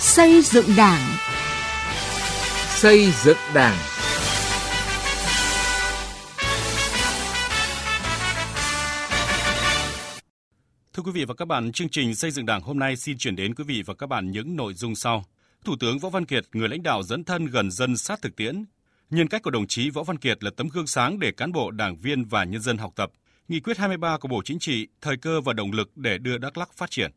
Xây 0.00 0.42
dựng 0.42 0.66
Đảng. 0.76 1.16
Xây 2.68 3.10
dựng 3.24 3.36
Đảng. 3.54 3.76
Thưa 10.92 11.02
quý 11.02 11.12
vị 11.12 11.24
và 11.24 11.34
các 11.34 11.44
bạn, 11.44 11.72
chương 11.72 11.88
trình 11.88 12.14
xây 12.14 12.30
dựng 12.30 12.46
Đảng 12.46 12.60
hôm 12.60 12.78
nay 12.78 12.96
xin 12.96 13.18
chuyển 13.18 13.36
đến 13.36 13.54
quý 13.54 13.64
vị 13.64 13.82
và 13.86 13.94
các 13.94 14.06
bạn 14.06 14.30
những 14.30 14.56
nội 14.56 14.74
dung 14.74 14.94
sau. 14.94 15.24
Thủ 15.64 15.76
tướng 15.80 15.98
Võ 15.98 16.08
Văn 16.08 16.26
Kiệt, 16.26 16.44
người 16.52 16.68
lãnh 16.68 16.82
đạo 16.82 17.02
dẫn 17.02 17.24
thân 17.24 17.46
gần 17.46 17.70
dân 17.70 17.96
sát 17.96 18.22
thực 18.22 18.36
tiễn. 18.36 18.64
Nhân 19.10 19.28
cách 19.28 19.42
của 19.42 19.50
đồng 19.50 19.66
chí 19.66 19.90
Võ 19.90 20.02
Văn 20.02 20.18
Kiệt 20.18 20.44
là 20.44 20.50
tấm 20.56 20.68
gương 20.68 20.86
sáng 20.86 21.18
để 21.18 21.32
cán 21.32 21.52
bộ, 21.52 21.70
đảng 21.70 21.96
viên 21.96 22.24
và 22.24 22.44
nhân 22.44 22.60
dân 22.60 22.78
học 22.78 22.92
tập. 22.96 23.10
Nghị 23.48 23.60
quyết 23.60 23.78
23 23.78 24.18
của 24.18 24.28
Bộ 24.28 24.42
Chính 24.44 24.58
trị, 24.58 24.88
thời 25.00 25.16
cơ 25.16 25.40
và 25.40 25.52
động 25.52 25.72
lực 25.72 25.96
để 25.96 26.18
đưa 26.18 26.38
Đắk 26.38 26.58
Lắk 26.58 26.72
phát 26.72 26.90
triển. 26.90 27.10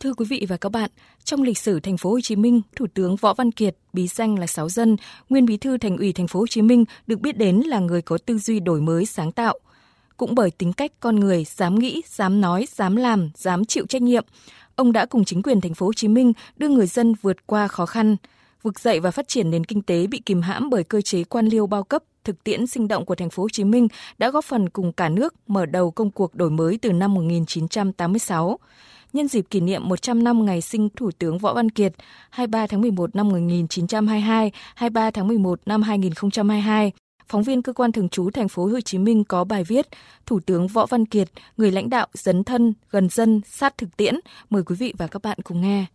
Thưa 0.00 0.14
quý 0.14 0.24
vị 0.28 0.46
và 0.48 0.56
các 0.56 0.72
bạn, 0.72 0.90
trong 1.24 1.42
lịch 1.42 1.58
sử 1.58 1.80
thành 1.80 1.96
phố 1.96 2.10
Hồ 2.10 2.20
Chí 2.20 2.36
Minh, 2.36 2.62
Thủ 2.76 2.86
tướng 2.94 3.16
Võ 3.16 3.34
Văn 3.34 3.52
Kiệt, 3.52 3.76
bí 3.92 4.06
danh 4.06 4.38
là 4.38 4.46
Sáu 4.46 4.68
Dân, 4.68 4.96
nguyên 5.28 5.46
bí 5.46 5.56
thư 5.56 5.78
Thành 5.78 5.96
ủy 5.96 6.12
thành 6.12 6.28
phố 6.28 6.40
Hồ 6.40 6.46
Chí 6.46 6.62
Minh 6.62 6.84
được 7.06 7.20
biết 7.20 7.36
đến 7.36 7.56
là 7.56 7.78
người 7.78 8.02
có 8.02 8.18
tư 8.18 8.38
duy 8.38 8.60
đổi 8.60 8.80
mới 8.80 9.06
sáng 9.06 9.32
tạo. 9.32 9.58
Cũng 10.16 10.34
bởi 10.34 10.50
tính 10.50 10.72
cách 10.72 10.92
con 11.00 11.16
người 11.16 11.44
dám 11.44 11.78
nghĩ, 11.78 12.02
dám 12.06 12.40
nói, 12.40 12.66
dám 12.74 12.96
làm, 12.96 13.30
dám 13.34 13.64
chịu 13.64 13.86
trách 13.86 14.02
nhiệm, 14.02 14.24
ông 14.76 14.92
đã 14.92 15.06
cùng 15.06 15.24
chính 15.24 15.42
quyền 15.42 15.60
thành 15.60 15.74
phố 15.74 15.86
Hồ 15.86 15.92
Chí 15.92 16.08
Minh 16.08 16.32
đưa 16.56 16.68
người 16.68 16.86
dân 16.86 17.14
vượt 17.22 17.46
qua 17.46 17.68
khó 17.68 17.86
khăn, 17.86 18.16
vực 18.62 18.80
dậy 18.80 19.00
và 19.00 19.10
phát 19.10 19.28
triển 19.28 19.50
nền 19.50 19.64
kinh 19.64 19.82
tế 19.82 20.06
bị 20.06 20.22
kìm 20.26 20.42
hãm 20.42 20.70
bởi 20.70 20.84
cơ 20.84 21.00
chế 21.00 21.24
quan 21.24 21.46
liêu 21.46 21.66
bao 21.66 21.84
cấp 21.84 22.02
thực 22.24 22.44
tiễn 22.44 22.66
sinh 22.66 22.88
động 22.88 23.04
của 23.04 23.14
thành 23.14 23.30
phố 23.30 23.42
Hồ 23.42 23.48
Chí 23.48 23.64
Minh 23.64 23.88
đã 24.18 24.30
góp 24.30 24.44
phần 24.44 24.68
cùng 24.68 24.92
cả 24.92 25.08
nước 25.08 25.34
mở 25.46 25.66
đầu 25.66 25.90
công 25.90 26.10
cuộc 26.10 26.34
đổi 26.34 26.50
mới 26.50 26.78
từ 26.82 26.92
năm 26.92 27.14
1986 27.14 28.58
nhân 29.12 29.28
dịp 29.28 29.44
kỷ 29.50 29.60
niệm 29.60 29.88
100 29.88 30.24
năm 30.24 30.44
ngày 30.44 30.60
sinh 30.60 30.88
Thủ 30.96 31.10
tướng 31.18 31.38
Võ 31.38 31.54
Văn 31.54 31.70
Kiệt 31.70 31.92
23 32.30 32.66
tháng 32.66 32.80
11 32.80 33.16
năm 33.16 33.28
1922, 33.28 34.52
23 34.74 35.10
tháng 35.10 35.28
11 35.28 35.60
năm 35.66 35.82
2022. 35.82 36.92
Phóng 37.28 37.42
viên 37.42 37.62
cơ 37.62 37.72
quan 37.72 37.92
thường 37.92 38.08
trú 38.08 38.30
thành 38.30 38.48
phố 38.48 38.66
Hồ 38.66 38.80
Chí 38.80 38.98
Minh 38.98 39.24
có 39.24 39.44
bài 39.44 39.64
viết 39.64 39.86
Thủ 40.26 40.40
tướng 40.46 40.66
Võ 40.66 40.86
Văn 40.86 41.06
Kiệt, 41.06 41.28
người 41.56 41.70
lãnh 41.70 41.90
đạo 41.90 42.06
dấn 42.14 42.44
thân, 42.44 42.74
gần 42.90 43.08
dân, 43.08 43.40
sát 43.46 43.78
thực 43.78 43.96
tiễn. 43.96 44.14
Mời 44.50 44.62
quý 44.62 44.76
vị 44.78 44.94
và 44.98 45.06
các 45.06 45.22
bạn 45.22 45.38
cùng 45.44 45.60
nghe. 45.60 45.86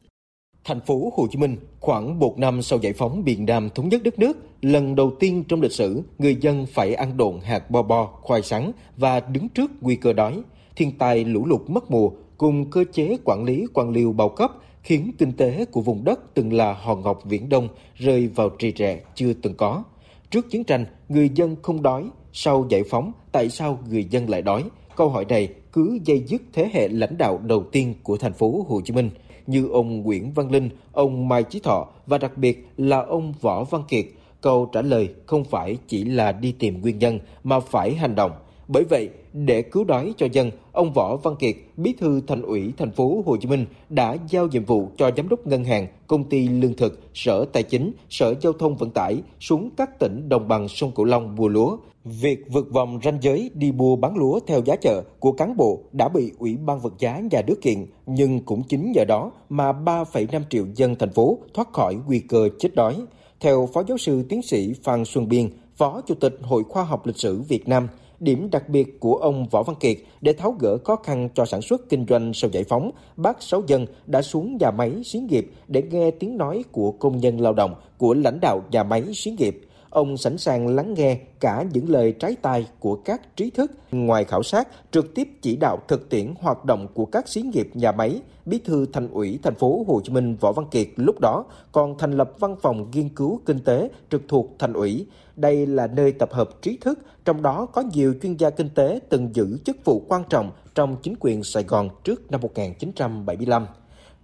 Thành 0.64 0.80
phố 0.80 1.12
Hồ 1.16 1.28
Chí 1.32 1.38
Minh, 1.38 1.58
khoảng 1.80 2.20
một 2.20 2.40
năm 2.40 2.62
sau 2.62 2.80
giải 2.80 2.94
phóng 2.94 3.24
miền 3.26 3.46
Nam 3.46 3.70
thống 3.76 3.90
nhất 3.90 4.04
đất 4.04 4.20
nước, 4.20 4.38
lần 4.62 4.96
đầu 4.96 5.12
tiên 5.20 5.44
trong 5.48 5.62
lịch 5.62 5.72
sử, 5.72 6.02
người 6.18 6.36
dân 6.42 6.66
phải 6.66 6.94
ăn 6.94 7.18
độn 7.18 7.40
hạt 7.44 7.72
bo 7.72 7.82
bo, 7.82 8.06
khoai 8.06 8.42
sắn 8.42 8.72
và 8.98 9.20
đứng 9.20 9.50
trước 9.50 9.72
nguy 9.82 9.96
cơ 9.96 10.14
đói. 10.14 10.42
Thiên 10.76 10.98
tai 10.98 11.26
lũ 11.26 11.46
lụt 11.46 11.62
mất 11.68 11.92
mùa 11.92 12.10
cùng 12.38 12.70
cơ 12.70 12.84
chế 12.94 13.18
quản 13.24 13.44
lý 13.44 13.66
quan 13.74 13.90
liêu 13.90 14.14
bao 14.14 14.30
cấp 14.30 14.52
khiến 14.84 15.12
kinh 15.18 15.32
tế 15.32 15.66
của 15.66 15.82
vùng 15.82 16.04
đất 16.04 16.20
từng 16.34 16.54
là 16.54 16.74
hòn 16.74 17.02
ngọc 17.02 17.20
viễn 17.26 17.50
đông 17.50 17.68
rơi 17.96 18.28
vào 18.28 18.50
trì 18.50 18.72
trệ 18.72 18.98
chưa 19.16 19.34
từng 19.34 19.54
có. 19.54 19.84
Trước 20.30 20.50
chiến 20.50 20.64
tranh, 20.64 20.86
người 21.10 21.30
dân 21.36 21.56
không 21.62 21.82
đói, 21.82 22.10
sau 22.34 22.66
giải 22.70 22.84
phóng, 22.90 23.12
tại 23.32 23.50
sao 23.50 23.80
người 23.90 24.04
dân 24.04 24.30
lại 24.30 24.42
đói? 24.42 24.64
Câu 24.96 25.10
hỏi 25.10 25.26
này 25.30 25.50
cứ 25.74 26.00
dây 26.06 26.24
dứt 26.28 26.42
thế 26.54 26.70
hệ 26.74 26.88
lãnh 26.88 27.18
đạo 27.18 27.40
đầu 27.44 27.64
tiên 27.72 27.94
của 28.04 28.18
thành 28.18 28.34
phố 28.34 28.66
Hồ 28.70 28.82
Chí 28.82 28.94
Minh 28.94 29.10
như 29.48 29.68
ông 29.68 30.02
Nguyễn 30.02 30.34
Văn 30.34 30.52
Linh, 30.52 30.70
ông 30.92 31.28
Mai 31.28 31.44
Chí 31.44 31.60
Thọ 31.60 31.88
và 32.08 32.18
đặc 32.18 32.38
biệt 32.38 32.68
là 32.78 33.02
ông 33.02 33.34
Võ 33.42 33.64
Văn 33.64 33.82
Kiệt. 33.88 34.06
Câu 34.42 34.70
trả 34.74 34.82
lời 34.82 35.10
không 35.26 35.44
phải 35.44 35.78
chỉ 35.88 36.04
là 36.04 36.32
đi 36.32 36.52
tìm 36.52 36.82
nguyên 36.82 37.00
nhân 37.00 37.20
mà 37.44 37.60
phải 37.60 37.96
hành 37.96 38.16
động. 38.16 38.32
Bởi 38.68 38.84
vậy, 38.84 39.10
để 39.34 39.62
cứu 39.62 39.84
đói 39.84 40.14
cho 40.18 40.28
dân, 40.32 40.52
ông 40.72 40.94
Võ 40.94 41.16
Văn 41.16 41.36
Kiệt, 41.40 41.56
Bí 41.78 41.94
thư 41.94 42.22
Thành 42.28 42.42
ủy 42.42 42.74
thành 42.78 42.92
phố 42.92 43.24
Hồ 43.26 43.38
Chí 43.38 43.48
Minh 43.48 43.66
đã 43.90 44.18
giao 44.30 44.48
nhiệm 44.48 44.66
vụ 44.66 44.88
cho 44.98 45.12
giám 45.18 45.30
đốc 45.30 45.48
ngân 45.48 45.64
hàng, 45.64 45.88
công 46.08 46.24
ty 46.24 46.48
lương 46.48 46.74
thực, 46.74 47.00
Sở 47.14 47.46
Tài 47.46 47.64
chính, 47.64 47.92
Sở 48.10 48.34
Giao 48.42 48.54
thông 48.54 48.76
Vận 48.76 48.90
tải 48.90 49.22
xuống 49.40 49.70
các 49.78 50.00
tỉnh 50.00 50.30
đồng 50.30 50.48
bằng 50.48 50.68
sông 50.68 50.92
Cửu 50.92 51.06
Long 51.06 51.36
mua 51.36 51.48
lúa. 51.48 51.78
Việc 52.06 52.46
vượt 52.52 52.72
vòng 52.72 53.00
ranh 53.04 53.18
giới 53.22 53.52
đi 53.54 53.72
mua 53.72 53.96
bán 53.96 54.18
lúa 54.18 54.40
theo 54.48 54.62
giá 54.66 54.76
chợ 54.76 55.04
của 55.20 55.32
cán 55.32 55.58
bộ 55.58 55.80
đã 55.92 56.10
bị 56.10 56.32
Ủy 56.40 56.58
ban 56.58 56.80
vật 56.80 56.94
giá 57.00 57.22
nhà 57.32 57.42
nước 57.48 57.62
kiện, 57.62 57.86
nhưng 58.06 58.40
cũng 58.40 58.64
chính 58.64 58.92
nhờ 58.92 59.06
đó 59.08 59.32
mà 59.50 59.72
3,5 59.72 60.42
triệu 60.50 60.66
dân 60.76 60.96
thành 60.96 61.14
phố 61.14 61.38
thoát 61.54 61.74
khỏi 61.74 61.96
nguy 62.08 62.20
cơ 62.20 62.50
chết 62.60 62.76
đói. 62.76 62.96
Theo 63.40 63.70
Phó 63.74 63.84
Giáo 63.88 63.98
sư 63.98 64.24
Tiến 64.30 64.42
sĩ 64.42 64.74
Phan 64.84 65.06
Xuân 65.06 65.30
Biên, 65.30 65.50
Phó 65.76 66.02
Chủ 66.02 66.16
tịch 66.16 66.38
Hội 66.42 66.64
Khoa 66.64 66.84
học 66.84 67.06
Lịch 67.06 67.18
sử 67.18 67.42
Việt 67.42 67.68
Nam, 67.68 67.88
Điểm 68.20 68.50
đặc 68.52 68.70
biệt 68.70 69.00
của 69.00 69.16
ông 69.16 69.48
Võ 69.52 69.64
Văn 69.64 69.76
Kiệt 69.80 69.98
để 70.22 70.34
tháo 70.34 70.56
gỡ 70.60 70.78
khó 70.84 70.96
khăn 70.96 71.30
cho 71.36 71.46
sản 71.46 71.62
xuất 71.62 71.90
kinh 71.90 72.06
doanh 72.10 72.34
sau 72.34 72.50
giải 72.54 72.64
phóng, 72.64 72.92
bác 73.18 73.42
Sáu 73.44 73.62
Dân 73.68 73.86
đã 74.08 74.22
xuống 74.22 74.58
nhà 74.60 74.72
máy 74.72 74.92
xí 75.06 75.20
nghiệp 75.20 75.52
để 75.68 75.82
nghe 75.92 76.12
tiếng 76.12 76.38
nói 76.38 76.64
của 76.72 76.92
công 76.92 77.18
nhân 77.18 77.42
lao 77.42 77.54
động, 77.54 77.76
của 77.98 78.14
lãnh 78.14 78.40
đạo 78.42 78.62
nhà 78.72 78.84
máy 78.84 79.04
xí 79.14 79.32
nghiệp. 79.32 79.62
Ông 79.96 80.18
sẵn 80.18 80.38
sàng 80.38 80.68
lắng 80.68 80.94
nghe 80.94 81.20
cả 81.40 81.66
những 81.74 81.90
lời 81.90 82.12
trái 82.12 82.36
tai 82.42 82.68
của 82.80 82.96
các 82.96 83.36
trí 83.36 83.50
thức. 83.50 83.72
Ngoài 83.92 84.24
khảo 84.24 84.44
sát, 84.44 84.68
trực 84.92 85.16
tiếp 85.16 85.28
chỉ 85.42 85.56
đạo 85.56 85.78
thực 85.88 86.10
tiễn 86.10 86.34
hoạt 86.40 86.66
động 86.66 86.88
của 86.94 87.06
các 87.06 87.28
xí 87.28 87.42
nghiệp 87.42 87.70
nhà 87.74 87.92
máy, 87.92 88.22
Bí 88.46 88.60
thư 88.66 88.86
Thành 88.94 89.08
ủy 89.08 89.40
thành 89.44 89.56
phố 89.56 89.86
Hồ 89.88 90.02
Chí 90.04 90.14
Minh 90.14 90.36
Võ 90.40 90.52
Văn 90.52 90.66
Kiệt 90.72 90.88
lúc 90.96 91.20
đó 91.20 91.46
còn 91.72 91.98
thành 91.98 92.12
lập 92.12 92.32
văn 92.40 92.56
phòng 92.62 92.92
nghiên 92.92 93.10
cứu 93.10 93.42
kinh 93.46 93.60
tế 93.60 93.90
trực 94.12 94.22
thuộc 94.28 94.56
Thành 94.60 94.74
ủy. 94.74 95.08
Đây 95.36 95.68
là 95.68 95.88
nơi 95.88 96.12
tập 96.12 96.30
hợp 96.32 96.50
trí 96.62 96.78
thức, 96.78 97.00
trong 97.26 97.42
đó 97.42 97.66
có 97.66 97.84
nhiều 97.94 98.14
chuyên 98.22 98.36
gia 98.36 98.50
kinh 98.50 98.70
tế 98.70 99.00
từng 99.10 99.36
giữ 99.36 99.58
chức 99.66 99.86
vụ 99.86 100.06
quan 100.08 100.24
trọng 100.30 100.52
trong 100.76 100.96
chính 101.04 101.16
quyền 101.20 101.44
Sài 101.44 101.64
Gòn 101.64 101.90
trước 102.04 102.32
năm 102.32 102.42
1975. 102.42 103.68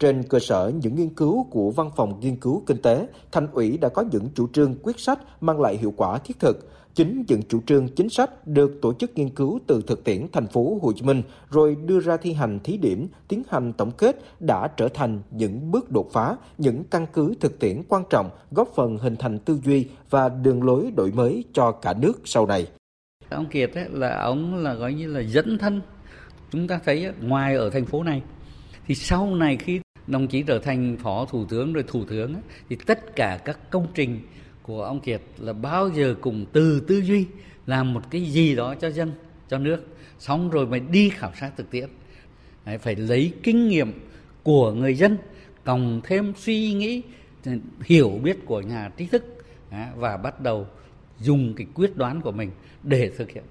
Trên 0.02 0.24
cơ 0.24 0.40
sở 0.40 0.72
những 0.82 0.96
nghiên 0.96 1.10
cứu 1.10 1.48
của 1.52 1.72
Văn 1.72 1.90
phòng 1.96 2.20
Nghiên 2.20 2.36
cứu 2.36 2.64
Kinh 2.66 2.82
tế, 2.82 3.08
Thành 3.32 3.48
ủy 3.52 3.78
đã 3.78 3.90
có 3.90 4.04
những 4.12 4.30
chủ 4.36 4.48
trương 4.48 4.76
quyết 4.84 5.00
sách 5.00 5.20
mang 5.42 5.62
lại 5.62 5.78
hiệu 5.78 5.94
quả 5.98 6.18
thiết 6.18 6.40
thực. 6.40 6.70
Chính 6.94 7.24
những 7.28 7.42
chủ 7.50 7.62
trương 7.66 7.88
chính 7.88 8.10
sách 8.10 8.48
được 8.48 8.80
tổ 8.82 8.94
chức 8.94 9.12
nghiên 9.16 9.30
cứu 9.30 9.60
từ 9.68 9.82
thực 9.88 10.04
tiễn 10.04 10.28
thành 10.32 10.48
phố 10.48 10.80
Hồ 10.82 10.92
Chí 10.96 11.02
Minh 11.02 11.22
rồi 11.50 11.76
đưa 11.86 12.00
ra 12.00 12.18
thi 12.18 12.34
hành 12.34 12.60
thí 12.64 12.78
điểm, 12.78 13.08
tiến 13.28 13.44
hành 13.50 13.74
tổng 13.74 13.92
kết 13.92 14.20
đã 14.40 14.68
trở 14.78 14.88
thành 14.88 15.22
những 15.32 15.72
bước 15.72 15.92
đột 15.92 16.10
phá, 16.12 16.36
những 16.58 16.84
căn 16.84 17.06
cứ 17.14 17.34
thực 17.40 17.60
tiễn 17.60 17.82
quan 17.88 18.04
trọng 18.10 18.30
góp 18.52 18.70
phần 18.76 18.98
hình 18.98 19.16
thành 19.16 19.40
tư 19.40 19.60
duy 19.64 19.88
và 20.10 20.30
đường 20.30 20.64
lối 20.64 20.92
đổi 20.96 21.12
mới 21.12 21.44
cho 21.54 21.72
cả 21.72 21.94
nước 21.94 22.22
sau 22.26 22.46
này. 22.46 22.68
Ông 23.30 23.46
Kiệt 23.46 23.74
ấy, 23.74 23.86
là 23.92 24.22
ông 24.22 24.56
là 24.56 24.74
gọi 24.74 24.94
như 24.94 25.08
là 25.08 25.20
dẫn 25.20 25.58
thân. 25.58 25.82
Chúng 26.52 26.68
ta 26.68 26.80
thấy 26.86 27.12
ngoài 27.22 27.56
ở 27.56 27.70
thành 27.70 27.86
phố 27.86 28.04
này 28.04 28.22
thì 28.88 28.96
sau 28.96 29.36
này 29.36 29.58
khi 29.58 29.80
đồng 30.12 30.28
chí 30.28 30.44
trở 30.44 30.60
thành 30.60 30.98
phó 30.98 31.26
thủ 31.26 31.46
tướng 31.46 31.74
rồi 31.74 31.84
thủ 31.88 32.06
tướng 32.06 32.34
ấy, 32.34 32.44
thì 32.70 32.78
tất 32.86 33.16
cả 33.16 33.40
các 33.46 33.70
công 33.70 33.88
trình 33.94 34.20
của 34.64 34.84
ông 34.84 35.00
Kiệt 35.00 35.22
là 35.38 35.54
bao 35.54 35.90
giờ 35.90 36.16
cùng 36.22 36.46
từ 36.54 36.80
tư 36.88 37.02
duy 37.02 37.26
làm 37.66 37.94
một 37.94 38.02
cái 38.12 38.22
gì 38.22 38.56
đó 38.56 38.76
cho 38.76 38.90
dân 38.90 39.12
cho 39.50 39.58
nước. 39.58 39.88
Xong 40.20 40.50
rồi 40.50 40.68
mới 40.68 40.80
đi 40.80 41.10
khảo 41.10 41.32
sát 41.40 41.52
thực 41.58 41.72
tiễn. 41.72 41.90
Đấy, 42.66 42.78
phải 42.78 42.96
lấy 42.96 43.34
kinh 43.44 43.68
nghiệm 43.68 43.94
của 44.44 44.72
người 44.72 44.96
dân 44.96 45.18
cộng 45.64 46.02
thêm 46.04 46.34
suy 46.38 46.74
nghĩ 46.74 47.02
hiểu 47.84 48.10
biết 48.24 48.46
của 48.46 48.62
nhà 48.62 48.92
trí 48.98 49.08
thức 49.08 49.24
và 49.96 50.18
bắt 50.18 50.42
đầu 50.42 50.68
dùng 51.20 51.54
cái 51.54 51.68
quyết 51.74 51.98
đoán 51.98 52.22
của 52.22 52.32
mình 52.32 52.52
để 52.84 53.12
thực 53.18 53.32
hiện. 53.32 53.44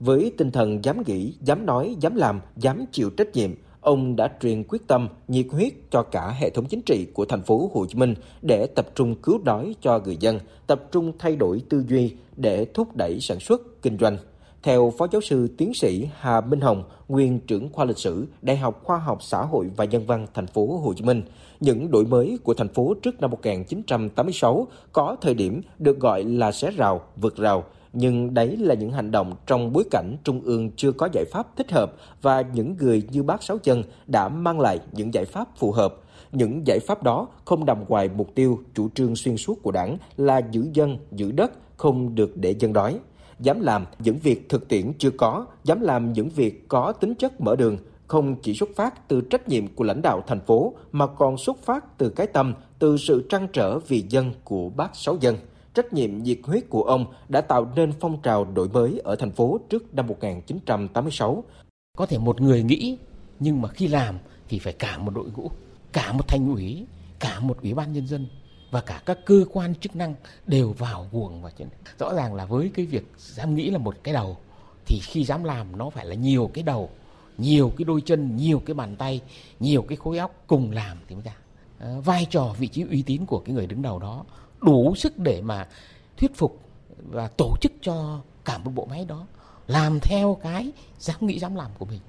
Với 0.00 0.32
tinh 0.38 0.50
thần 0.50 0.84
dám 0.84 1.02
nghĩ, 1.06 1.34
dám 1.40 1.66
nói, 1.66 1.96
dám 2.00 2.16
làm, 2.16 2.40
dám 2.56 2.84
chịu 2.92 3.10
trách 3.10 3.28
nhiệm, 3.34 3.50
ông 3.80 4.16
đã 4.16 4.30
truyền 4.40 4.64
quyết 4.68 4.86
tâm, 4.86 5.08
nhiệt 5.28 5.46
huyết 5.50 5.72
cho 5.90 6.02
cả 6.02 6.30
hệ 6.30 6.50
thống 6.50 6.64
chính 6.64 6.82
trị 6.82 7.06
của 7.14 7.24
thành 7.24 7.42
phố 7.42 7.70
Hồ 7.74 7.86
Chí 7.86 7.94
Minh 7.94 8.14
để 8.42 8.66
tập 8.66 8.86
trung 8.94 9.14
cứu 9.14 9.38
đói 9.44 9.74
cho 9.80 10.00
người 10.04 10.16
dân, 10.20 10.40
tập 10.66 10.82
trung 10.92 11.12
thay 11.18 11.36
đổi 11.36 11.62
tư 11.68 11.84
duy 11.88 12.14
để 12.36 12.66
thúc 12.74 12.96
đẩy 12.96 13.20
sản 13.20 13.40
xuất, 13.40 13.82
kinh 13.82 13.98
doanh. 13.98 14.16
Theo 14.62 14.92
Phó 14.98 15.06
Giáo 15.12 15.20
sư 15.20 15.48
Tiến 15.56 15.74
sĩ 15.74 16.08
Hà 16.18 16.40
Minh 16.40 16.60
Hồng, 16.60 16.84
nguyên 17.08 17.40
trưởng 17.40 17.68
khoa 17.72 17.84
lịch 17.84 17.98
sử, 17.98 18.26
Đại 18.42 18.56
học 18.56 18.80
Khoa 18.84 18.98
học 18.98 19.22
Xã 19.22 19.42
hội 19.42 19.70
và 19.76 19.84
Nhân 19.84 20.06
văn 20.06 20.26
thành 20.34 20.46
phố 20.46 20.78
Hồ 20.78 20.94
Chí 20.96 21.04
Minh, 21.04 21.22
những 21.60 21.90
đổi 21.90 22.04
mới 22.04 22.38
của 22.44 22.54
thành 22.54 22.68
phố 22.68 22.94
trước 23.02 23.20
năm 23.20 23.30
1986 23.30 24.66
có 24.92 25.16
thời 25.20 25.34
điểm 25.34 25.60
được 25.78 26.00
gọi 26.00 26.24
là 26.24 26.52
xé 26.52 26.70
rào, 26.70 27.00
vượt 27.16 27.36
rào, 27.36 27.64
nhưng 27.92 28.34
đấy 28.34 28.56
là 28.56 28.74
những 28.74 28.92
hành 28.92 29.10
động 29.10 29.34
trong 29.46 29.72
bối 29.72 29.84
cảnh 29.90 30.16
Trung 30.24 30.40
ương 30.44 30.70
chưa 30.76 30.92
có 30.92 31.08
giải 31.12 31.24
pháp 31.32 31.56
thích 31.56 31.72
hợp 31.72 31.92
và 32.22 32.40
những 32.40 32.76
người 32.78 33.02
như 33.10 33.22
bác 33.22 33.42
Sáu 33.42 33.58
Chân 33.58 33.82
đã 34.06 34.28
mang 34.28 34.60
lại 34.60 34.78
những 34.92 35.14
giải 35.14 35.24
pháp 35.24 35.48
phù 35.56 35.72
hợp. 35.72 35.94
Những 36.32 36.66
giải 36.66 36.78
pháp 36.78 37.02
đó 37.02 37.28
không 37.44 37.66
nằm 37.66 37.84
ngoài 37.88 38.10
mục 38.16 38.34
tiêu 38.34 38.60
chủ 38.74 38.88
trương 38.94 39.16
xuyên 39.16 39.36
suốt 39.36 39.62
của 39.62 39.70
đảng 39.70 39.96
là 40.16 40.40
giữ 40.50 40.66
dân, 40.72 40.98
giữ 41.12 41.32
đất, 41.32 41.52
không 41.76 42.14
được 42.14 42.36
để 42.36 42.54
dân 42.58 42.72
đói. 42.72 42.98
Dám 43.40 43.60
làm 43.60 43.86
những 43.98 44.18
việc 44.18 44.48
thực 44.48 44.68
tiễn 44.68 44.92
chưa 44.98 45.10
có, 45.10 45.46
dám 45.64 45.80
làm 45.80 46.12
những 46.12 46.28
việc 46.28 46.68
có 46.68 46.92
tính 46.92 47.14
chất 47.14 47.40
mở 47.40 47.56
đường, 47.56 47.76
không 48.06 48.36
chỉ 48.42 48.54
xuất 48.54 48.68
phát 48.76 49.08
từ 49.08 49.20
trách 49.20 49.48
nhiệm 49.48 49.66
của 49.74 49.84
lãnh 49.84 50.02
đạo 50.02 50.22
thành 50.26 50.40
phố 50.40 50.74
mà 50.92 51.06
còn 51.06 51.38
xuất 51.38 51.58
phát 51.62 51.98
từ 51.98 52.08
cái 52.08 52.26
tâm, 52.26 52.54
từ 52.78 52.96
sự 52.96 53.26
trăn 53.28 53.48
trở 53.52 53.78
vì 53.78 54.04
dân 54.08 54.32
của 54.44 54.68
bác 54.68 54.96
Sáu 54.96 55.16
Dân 55.20 55.36
trách 55.74 55.92
nhiệm 55.92 56.22
nhiệt 56.22 56.38
huyết 56.42 56.64
của 56.68 56.82
ông 56.82 57.06
đã 57.28 57.40
tạo 57.40 57.72
nên 57.76 57.92
phong 58.00 58.22
trào 58.22 58.44
đổi 58.44 58.68
mới 58.68 59.00
ở 59.04 59.16
thành 59.16 59.30
phố 59.30 59.60
trước 59.68 59.94
năm 59.94 60.06
1986. 60.06 61.44
Có 61.96 62.06
thể 62.06 62.18
một 62.18 62.40
người 62.40 62.62
nghĩ, 62.62 62.98
nhưng 63.40 63.62
mà 63.62 63.68
khi 63.68 63.88
làm 63.88 64.18
thì 64.48 64.58
phải 64.58 64.72
cả 64.72 64.98
một 64.98 65.10
đội 65.14 65.30
ngũ, 65.36 65.50
cả 65.92 66.12
một 66.12 66.28
thành 66.28 66.48
ủy, 66.48 66.86
cả 67.18 67.40
một 67.40 67.62
ủy 67.62 67.74
ban 67.74 67.92
nhân 67.92 68.06
dân 68.06 68.26
và 68.70 68.80
cả 68.80 69.02
các 69.06 69.18
cơ 69.26 69.44
quan 69.52 69.74
chức 69.74 69.96
năng 69.96 70.14
đều 70.46 70.72
vào 70.72 71.08
guồng 71.12 71.42
và 71.42 71.50
rõ 71.98 72.14
ràng 72.14 72.34
là 72.34 72.44
với 72.44 72.70
cái 72.74 72.86
việc 72.86 73.04
dám 73.16 73.54
nghĩ 73.54 73.70
là 73.70 73.78
một 73.78 73.96
cái 74.02 74.14
đầu 74.14 74.36
thì 74.86 75.00
khi 75.02 75.24
dám 75.24 75.44
làm 75.44 75.78
nó 75.78 75.90
phải 75.90 76.06
là 76.06 76.14
nhiều 76.14 76.50
cái 76.54 76.62
đầu 76.62 76.90
nhiều 77.38 77.72
cái 77.76 77.84
đôi 77.84 78.00
chân 78.00 78.36
nhiều 78.36 78.62
cái 78.66 78.74
bàn 78.74 78.96
tay 78.96 79.20
nhiều 79.60 79.82
cái 79.82 79.96
khối 79.96 80.18
óc 80.18 80.44
cùng 80.46 80.70
làm 80.70 80.98
thì 81.08 81.14
mới 81.14 81.24
ra 81.24 81.36
à, 81.78 81.94
vai 82.04 82.26
trò 82.30 82.54
vị 82.58 82.66
trí 82.66 82.82
uy 82.82 83.02
tín 83.02 83.26
của 83.26 83.38
cái 83.38 83.54
người 83.54 83.66
đứng 83.66 83.82
đầu 83.82 83.98
đó 83.98 84.24
đủ 84.62 84.94
sức 84.96 85.18
để 85.18 85.42
mà 85.42 85.68
thuyết 86.16 86.36
phục 86.36 86.60
và 87.10 87.28
tổ 87.36 87.54
chức 87.60 87.72
cho 87.80 88.20
cả 88.44 88.58
một 88.58 88.70
bộ 88.74 88.86
máy 88.90 89.04
đó 89.04 89.26
làm 89.66 90.00
theo 90.00 90.38
cái 90.42 90.72
dám 90.98 91.16
nghĩ 91.20 91.38
dám 91.38 91.54
làm 91.54 91.70
của 91.78 91.84
mình 91.84 92.00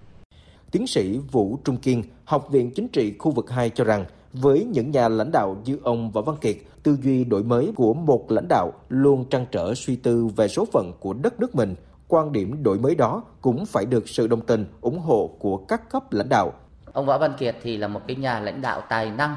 Tiến 0.71 0.87
sĩ 0.87 1.17
Vũ 1.31 1.59
Trung 1.63 1.77
Kiên, 1.77 2.03
Học 2.25 2.49
viện 2.49 2.71
Chính 2.71 2.87
trị 2.87 3.13
khu 3.19 3.31
vực 3.31 3.49
2 3.49 3.69
cho 3.69 3.83
rằng 3.83 4.05
với 4.33 4.65
những 4.65 4.91
nhà 4.91 5.09
lãnh 5.09 5.31
đạo 5.31 5.57
như 5.65 5.79
ông 5.83 6.11
Võ 6.11 6.21
Văn 6.21 6.35
Kiệt, 6.41 6.55
tư 6.83 6.97
duy 7.01 7.23
đổi 7.23 7.43
mới 7.43 7.71
của 7.75 7.93
một 7.93 8.31
lãnh 8.31 8.47
đạo 8.49 8.73
luôn 8.89 9.25
trăn 9.29 9.45
trở 9.51 9.73
suy 9.75 9.95
tư 9.95 10.27
về 10.35 10.47
số 10.47 10.65
phận 10.65 10.91
của 10.99 11.13
đất 11.13 11.39
nước 11.39 11.55
mình. 11.55 11.75
Quan 12.07 12.31
điểm 12.31 12.63
đổi 12.63 12.79
mới 12.79 12.95
đó 12.95 13.23
cũng 13.41 13.65
phải 13.65 13.85
được 13.85 14.09
sự 14.09 14.27
đồng 14.27 14.41
tình, 14.41 14.65
ủng 14.81 14.99
hộ 14.99 15.29
của 15.39 15.57
các 15.57 15.89
cấp 15.89 16.13
lãnh 16.13 16.29
đạo. 16.29 16.53
Ông 16.93 17.05
Võ 17.05 17.17
Văn 17.17 17.33
Kiệt 17.39 17.55
thì 17.63 17.77
là 17.77 17.87
một 17.87 18.01
cái 18.07 18.15
nhà 18.15 18.39
lãnh 18.39 18.61
đạo 18.61 18.81
tài 18.89 19.11
năng 19.11 19.35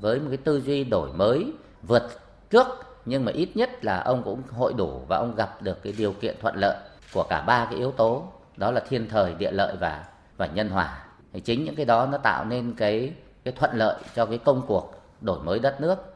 với 0.00 0.20
một 0.20 0.26
cái 0.28 0.36
tư 0.36 0.60
duy 0.60 0.84
đổi 0.84 1.12
mới 1.12 1.52
vượt 1.82 2.02
trước 2.50 2.66
nhưng 3.04 3.24
mà 3.24 3.32
ít 3.32 3.48
nhất 3.54 3.84
là 3.84 4.00
ông 4.00 4.22
cũng 4.22 4.42
hội 4.50 4.72
đủ 4.76 5.00
và 5.08 5.16
ông 5.16 5.34
gặp 5.36 5.62
được 5.62 5.82
cái 5.82 5.94
điều 5.98 6.12
kiện 6.12 6.36
thuận 6.40 6.56
lợi 6.56 6.76
của 7.12 7.22
cả 7.30 7.40
ba 7.40 7.66
cái 7.70 7.78
yếu 7.78 7.92
tố 7.92 8.22
đó 8.56 8.70
là 8.70 8.80
thiên 8.88 9.08
thời, 9.08 9.34
địa 9.34 9.50
lợi 9.50 9.76
và 9.80 10.04
và 10.36 10.46
nhân 10.46 10.68
hòa 10.68 11.04
thì 11.32 11.40
chính 11.40 11.64
những 11.64 11.76
cái 11.76 11.86
đó 11.86 12.06
nó 12.06 12.18
tạo 12.18 12.44
nên 12.44 12.74
cái 12.76 13.12
cái 13.44 13.54
thuận 13.56 13.70
lợi 13.74 13.96
cho 14.14 14.26
cái 14.26 14.38
công 14.38 14.62
cuộc 14.66 14.94
đổi 15.20 15.38
mới 15.40 15.58
đất 15.58 15.80
nước. 15.80 16.13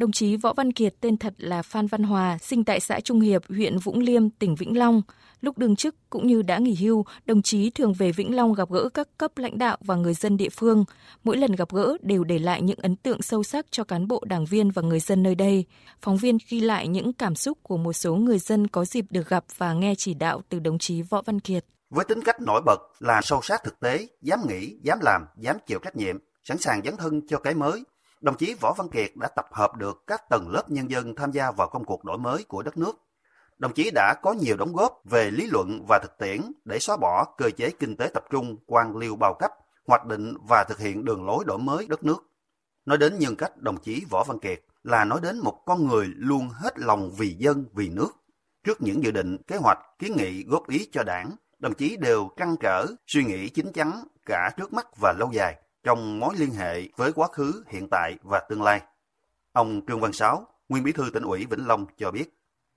Đồng 0.00 0.12
chí 0.12 0.36
Võ 0.36 0.52
Văn 0.52 0.72
Kiệt 0.72 0.94
tên 1.00 1.16
thật 1.16 1.34
là 1.38 1.62
Phan 1.62 1.86
Văn 1.86 2.02
Hòa, 2.02 2.38
sinh 2.38 2.64
tại 2.64 2.80
xã 2.80 3.00
Trung 3.00 3.20
Hiệp, 3.20 3.42
huyện 3.48 3.78
Vũng 3.78 3.98
Liêm, 3.98 4.30
tỉnh 4.30 4.54
Vĩnh 4.54 4.78
Long. 4.78 5.02
Lúc 5.40 5.58
đương 5.58 5.76
chức 5.76 5.94
cũng 6.10 6.26
như 6.26 6.42
đã 6.42 6.58
nghỉ 6.58 6.74
hưu, 6.74 7.04
đồng 7.26 7.42
chí 7.42 7.70
thường 7.70 7.92
về 7.92 8.12
Vĩnh 8.12 8.36
Long 8.36 8.54
gặp 8.54 8.70
gỡ 8.70 8.88
các 8.94 9.08
cấp 9.18 9.38
lãnh 9.38 9.58
đạo 9.58 9.76
và 9.80 9.94
người 9.94 10.14
dân 10.14 10.36
địa 10.36 10.48
phương. 10.48 10.84
Mỗi 11.24 11.36
lần 11.36 11.52
gặp 11.52 11.68
gỡ 11.72 11.96
đều 12.02 12.24
để 12.24 12.38
lại 12.38 12.62
những 12.62 12.78
ấn 12.82 12.96
tượng 12.96 13.22
sâu 13.22 13.42
sắc 13.42 13.66
cho 13.70 13.84
cán 13.84 14.08
bộ 14.08 14.24
đảng 14.26 14.44
viên 14.44 14.70
và 14.70 14.82
người 14.82 15.00
dân 15.00 15.22
nơi 15.22 15.34
đây. 15.34 15.64
Phóng 16.02 16.16
viên 16.16 16.38
ghi 16.48 16.60
lại 16.60 16.88
những 16.88 17.12
cảm 17.12 17.34
xúc 17.34 17.58
của 17.62 17.76
một 17.76 17.92
số 17.92 18.14
người 18.14 18.38
dân 18.38 18.66
có 18.66 18.84
dịp 18.84 19.04
được 19.10 19.28
gặp 19.28 19.44
và 19.56 19.72
nghe 19.72 19.94
chỉ 19.98 20.14
đạo 20.14 20.42
từ 20.48 20.58
đồng 20.58 20.78
chí 20.78 21.02
Võ 21.02 21.22
Văn 21.22 21.40
Kiệt. 21.40 21.64
Với 21.90 22.04
tính 22.04 22.20
cách 22.24 22.40
nổi 22.40 22.62
bật 22.66 22.78
là 23.00 23.20
sâu 23.22 23.40
sát 23.42 23.64
thực 23.64 23.80
tế, 23.80 24.08
dám 24.22 24.40
nghĩ, 24.48 24.76
dám 24.82 24.98
làm, 25.02 25.22
dám 25.36 25.56
chịu 25.66 25.78
trách 25.82 25.96
nhiệm, 25.96 26.16
sẵn 26.44 26.58
sàng 26.58 26.80
dấn 26.84 26.96
thân 26.96 27.20
cho 27.28 27.38
cái 27.38 27.54
mới, 27.54 27.84
đồng 28.20 28.36
chí 28.36 28.54
Võ 28.60 28.74
Văn 28.76 28.88
Kiệt 28.88 29.10
đã 29.16 29.28
tập 29.28 29.46
hợp 29.52 29.76
được 29.76 30.02
các 30.06 30.28
tầng 30.30 30.48
lớp 30.48 30.70
nhân 30.70 30.90
dân 30.90 31.14
tham 31.14 31.32
gia 31.32 31.50
vào 31.50 31.68
công 31.68 31.84
cuộc 31.84 32.04
đổi 32.04 32.18
mới 32.18 32.44
của 32.48 32.62
đất 32.62 32.78
nước. 32.78 32.92
Đồng 33.58 33.72
chí 33.72 33.90
đã 33.94 34.14
có 34.22 34.32
nhiều 34.32 34.56
đóng 34.56 34.72
góp 34.72 35.00
về 35.04 35.30
lý 35.30 35.46
luận 35.46 35.84
và 35.88 35.98
thực 36.02 36.18
tiễn 36.18 36.40
để 36.64 36.78
xóa 36.78 36.96
bỏ 36.96 37.34
cơ 37.38 37.50
chế 37.50 37.70
kinh 37.70 37.96
tế 37.96 38.10
tập 38.14 38.24
trung, 38.30 38.56
quan 38.66 38.96
liêu 38.96 39.16
bao 39.16 39.34
cấp, 39.40 39.50
hoạch 39.86 40.06
định 40.06 40.34
và 40.48 40.64
thực 40.64 40.78
hiện 40.78 41.04
đường 41.04 41.26
lối 41.26 41.44
đổi 41.46 41.58
mới 41.58 41.86
đất 41.88 42.04
nước. 42.04 42.26
Nói 42.86 42.98
đến 42.98 43.18
nhân 43.18 43.36
cách 43.36 43.56
đồng 43.56 43.76
chí 43.76 44.04
Võ 44.10 44.24
Văn 44.24 44.38
Kiệt 44.38 44.60
là 44.82 45.04
nói 45.04 45.20
đến 45.22 45.38
một 45.38 45.62
con 45.66 45.86
người 45.86 46.06
luôn 46.16 46.48
hết 46.48 46.78
lòng 46.78 47.10
vì 47.18 47.36
dân, 47.38 47.64
vì 47.72 47.88
nước. 47.88 48.10
Trước 48.64 48.82
những 48.82 49.04
dự 49.04 49.10
định, 49.10 49.36
kế 49.46 49.56
hoạch, 49.56 49.78
kiến 49.98 50.16
nghị 50.16 50.44
góp 50.44 50.68
ý 50.68 50.88
cho 50.92 51.02
đảng, 51.02 51.30
đồng 51.58 51.74
chí 51.74 51.96
đều 51.96 52.28
trăn 52.36 52.56
trở, 52.60 52.86
suy 53.06 53.24
nghĩ 53.24 53.48
chín 53.48 53.72
chắn 53.72 54.04
cả 54.26 54.50
trước 54.56 54.72
mắt 54.72 54.86
và 55.00 55.14
lâu 55.18 55.30
dài 55.32 55.56
trong 55.84 56.20
mối 56.20 56.34
liên 56.38 56.50
hệ 56.50 56.82
với 56.96 57.12
quá 57.12 57.28
khứ, 57.32 57.64
hiện 57.68 57.88
tại 57.90 58.14
và 58.22 58.40
tương 58.48 58.62
lai. 58.62 58.80
Ông 59.52 59.80
Trương 59.88 60.00
Văn 60.00 60.12
Sáu, 60.12 60.46
nguyên 60.68 60.84
bí 60.84 60.92
thư 60.92 61.10
tỉnh 61.12 61.22
ủy 61.22 61.46
Vĩnh 61.50 61.66
Long 61.66 61.86
cho 61.98 62.10
biết, 62.10 62.24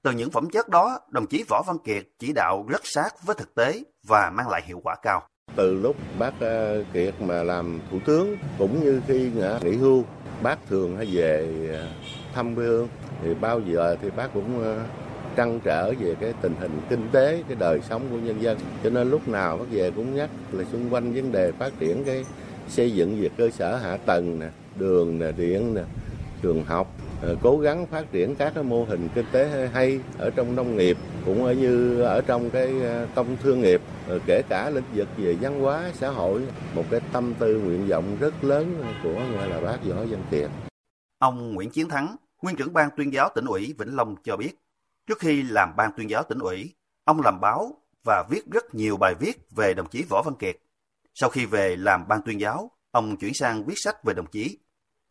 từ 0.03 0.11
những 0.11 0.31
phẩm 0.31 0.49
chất 0.49 0.69
đó, 0.69 0.99
đồng 1.09 1.27
chí 1.27 1.43
Võ 1.49 1.63
Văn 1.67 1.77
Kiệt 1.83 2.03
chỉ 2.19 2.33
đạo 2.33 2.65
rất 2.69 2.81
sát 2.83 3.09
với 3.25 3.35
thực 3.39 3.55
tế 3.55 3.83
và 4.07 4.31
mang 4.33 4.49
lại 4.49 4.61
hiệu 4.65 4.81
quả 4.83 4.95
cao. 5.01 5.27
Từ 5.55 5.73
lúc 5.75 5.95
bác 6.19 6.33
ờ, 6.39 6.83
Kiệt 6.93 7.21
mà 7.21 7.43
làm 7.43 7.79
thủ 7.91 7.99
tướng 8.05 8.37
cũng 8.57 8.83
như 8.83 9.01
khi 9.07 9.31
nghỉ 9.61 9.75
hưu, 9.75 10.03
bác 10.43 10.67
thường 10.67 10.97
hay 10.97 11.05
về 11.11 11.47
ờ, 11.73 11.87
thăm 12.33 12.55
quê 12.55 12.65
hương 12.65 12.87
thì 13.21 13.33
bao 13.33 13.59
giờ 13.59 13.95
thì 14.01 14.09
bác 14.09 14.33
cũng 14.33 14.63
ờ, 14.63 14.83
trăn 15.35 15.59
trở 15.59 15.93
về 15.99 16.15
cái 16.19 16.33
tình 16.41 16.55
hình 16.59 16.81
kinh 16.89 17.09
tế, 17.11 17.43
cái 17.47 17.55
đời 17.59 17.81
sống 17.89 18.07
của 18.11 18.17
nhân 18.17 18.41
dân. 18.41 18.57
Cho 18.83 18.89
nên 18.89 19.09
lúc 19.09 19.27
nào 19.27 19.57
bác 19.57 19.65
về 19.71 19.91
cũng 19.95 20.15
nhắc 20.15 20.29
là 20.51 20.63
xung 20.71 20.93
quanh 20.93 21.13
vấn 21.13 21.31
đề 21.31 21.51
phát 21.51 21.73
triển 21.79 22.03
cái 22.05 22.25
xây 22.69 22.91
dựng 22.91 23.21
về 23.21 23.29
cơ 23.37 23.49
sở 23.49 23.75
hạ 23.75 23.97
tầng 23.97 24.39
nè, 24.39 24.49
đường 24.79 25.19
nè, 25.19 25.31
điện 25.31 25.73
nè, 25.73 25.81
trường 26.41 26.63
học, 26.63 26.95
ờ, 27.21 27.35
cố 27.41 27.57
gắng 27.57 27.85
phát 27.85 28.11
triển 28.11 28.35
các 28.35 28.51
cái 28.55 28.63
mô 28.63 28.83
hình 28.83 29.09
kinh 29.15 29.25
tế 29.31 29.69
hay 29.73 29.99
ở 30.17 30.29
trong 30.29 30.55
nông 30.55 30.77
nghiệp 30.77 30.97
cũng 31.25 31.45
ở 31.45 31.53
như 31.53 32.01
ở 32.01 32.21
trong 32.21 32.49
cái 32.49 32.81
ờ, 32.81 33.07
công 33.15 33.37
thương 33.43 33.61
nghiệp 33.61 33.81
ờ, 34.07 34.19
kể 34.25 34.41
cả 34.49 34.69
lĩnh 34.69 34.83
vực 34.95 35.07
về 35.17 35.35
văn 35.41 35.59
hóa 35.59 35.91
xã 35.93 36.09
hội 36.09 36.41
một 36.75 36.83
cái 36.91 36.99
tâm 37.11 37.33
tư 37.39 37.59
nguyện 37.59 37.87
vọng 37.87 38.17
rất 38.19 38.43
lớn 38.43 38.83
của 39.03 39.21
gọi 39.37 39.49
là 39.49 39.59
bác 39.59 39.77
võ 39.85 39.95
văn 39.95 40.23
kiệt 40.31 40.49
ông 41.19 41.53
nguyễn 41.53 41.69
chiến 41.69 41.89
thắng 41.89 42.15
nguyên 42.41 42.55
trưởng 42.55 42.73
ban 42.73 42.89
tuyên 42.97 43.13
giáo 43.13 43.29
tỉnh 43.35 43.45
ủy 43.45 43.73
vĩnh 43.77 43.95
long 43.95 44.15
cho 44.23 44.37
biết 44.37 44.63
Trước 45.07 45.19
khi 45.19 45.43
làm 45.43 45.75
ban 45.75 45.91
tuyên 45.97 46.09
giáo 46.09 46.23
tỉnh 46.23 46.39
ủy, 46.39 46.75
ông 47.03 47.21
làm 47.21 47.39
báo 47.41 47.81
và 48.03 48.23
viết 48.29 48.41
rất 48.51 48.75
nhiều 48.75 48.97
bài 48.97 49.15
viết 49.19 49.51
về 49.51 49.73
đồng 49.73 49.89
chí 49.89 50.03
Võ 50.09 50.21
Văn 50.21 50.35
Kiệt. 50.35 50.57
Sau 51.13 51.29
khi 51.29 51.45
về 51.45 51.75
làm 51.75 52.07
ban 52.07 52.21
tuyên 52.21 52.39
giáo, 52.39 52.71
ông 52.91 53.17
chuyển 53.17 53.33
sang 53.33 53.65
viết 53.65 53.73
sách 53.77 54.03
về 54.03 54.13
đồng 54.13 54.25
chí. 54.25 54.57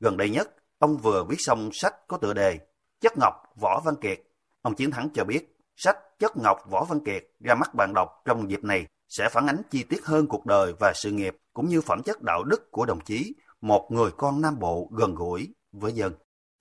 Gần 0.01 0.17
đây 0.17 0.31
nhất, 0.31 0.49
ông 0.79 0.97
vừa 0.97 1.25
viết 1.25 1.37
xong 1.39 1.71
sách 1.73 1.95
có 2.09 2.17
tựa 2.17 2.33
đề 2.33 2.59
Chất 3.01 3.13
Ngọc 3.19 3.35
Võ 3.61 3.81
Văn 3.85 3.95
Kiệt. 4.01 4.21
Ông 4.63 4.75
Chiến 4.75 4.91
Thắng 4.91 5.09
cho 5.15 5.25
biết, 5.25 5.57
sách 5.77 5.99
Chất 6.19 6.37
Ngọc 6.37 6.59
Võ 6.71 6.85
Văn 6.85 7.01
Kiệt 7.05 7.25
ra 7.41 7.55
mắt 7.55 7.75
bạn 7.75 7.93
đọc 7.95 8.23
trong 8.25 8.51
dịp 8.51 8.65
này 8.65 8.87
sẽ 9.09 9.29
phản 9.29 9.47
ánh 9.47 9.63
chi 9.71 9.83
tiết 9.83 10.05
hơn 10.05 10.27
cuộc 10.27 10.47
đời 10.47 10.73
và 10.79 10.93
sự 10.95 11.11
nghiệp 11.11 11.37
cũng 11.53 11.69
như 11.69 11.81
phẩm 11.81 12.03
chất 12.03 12.23
đạo 12.23 12.45
đức 12.45 12.71
của 12.71 12.87
đồng 12.87 13.01
chí, 13.01 13.35
một 13.61 13.89
người 13.91 14.11
con 14.17 14.41
Nam 14.41 14.59
Bộ 14.59 14.89
gần 14.93 15.15
gũi 15.15 15.49
với 15.73 15.93
dân 15.93 16.13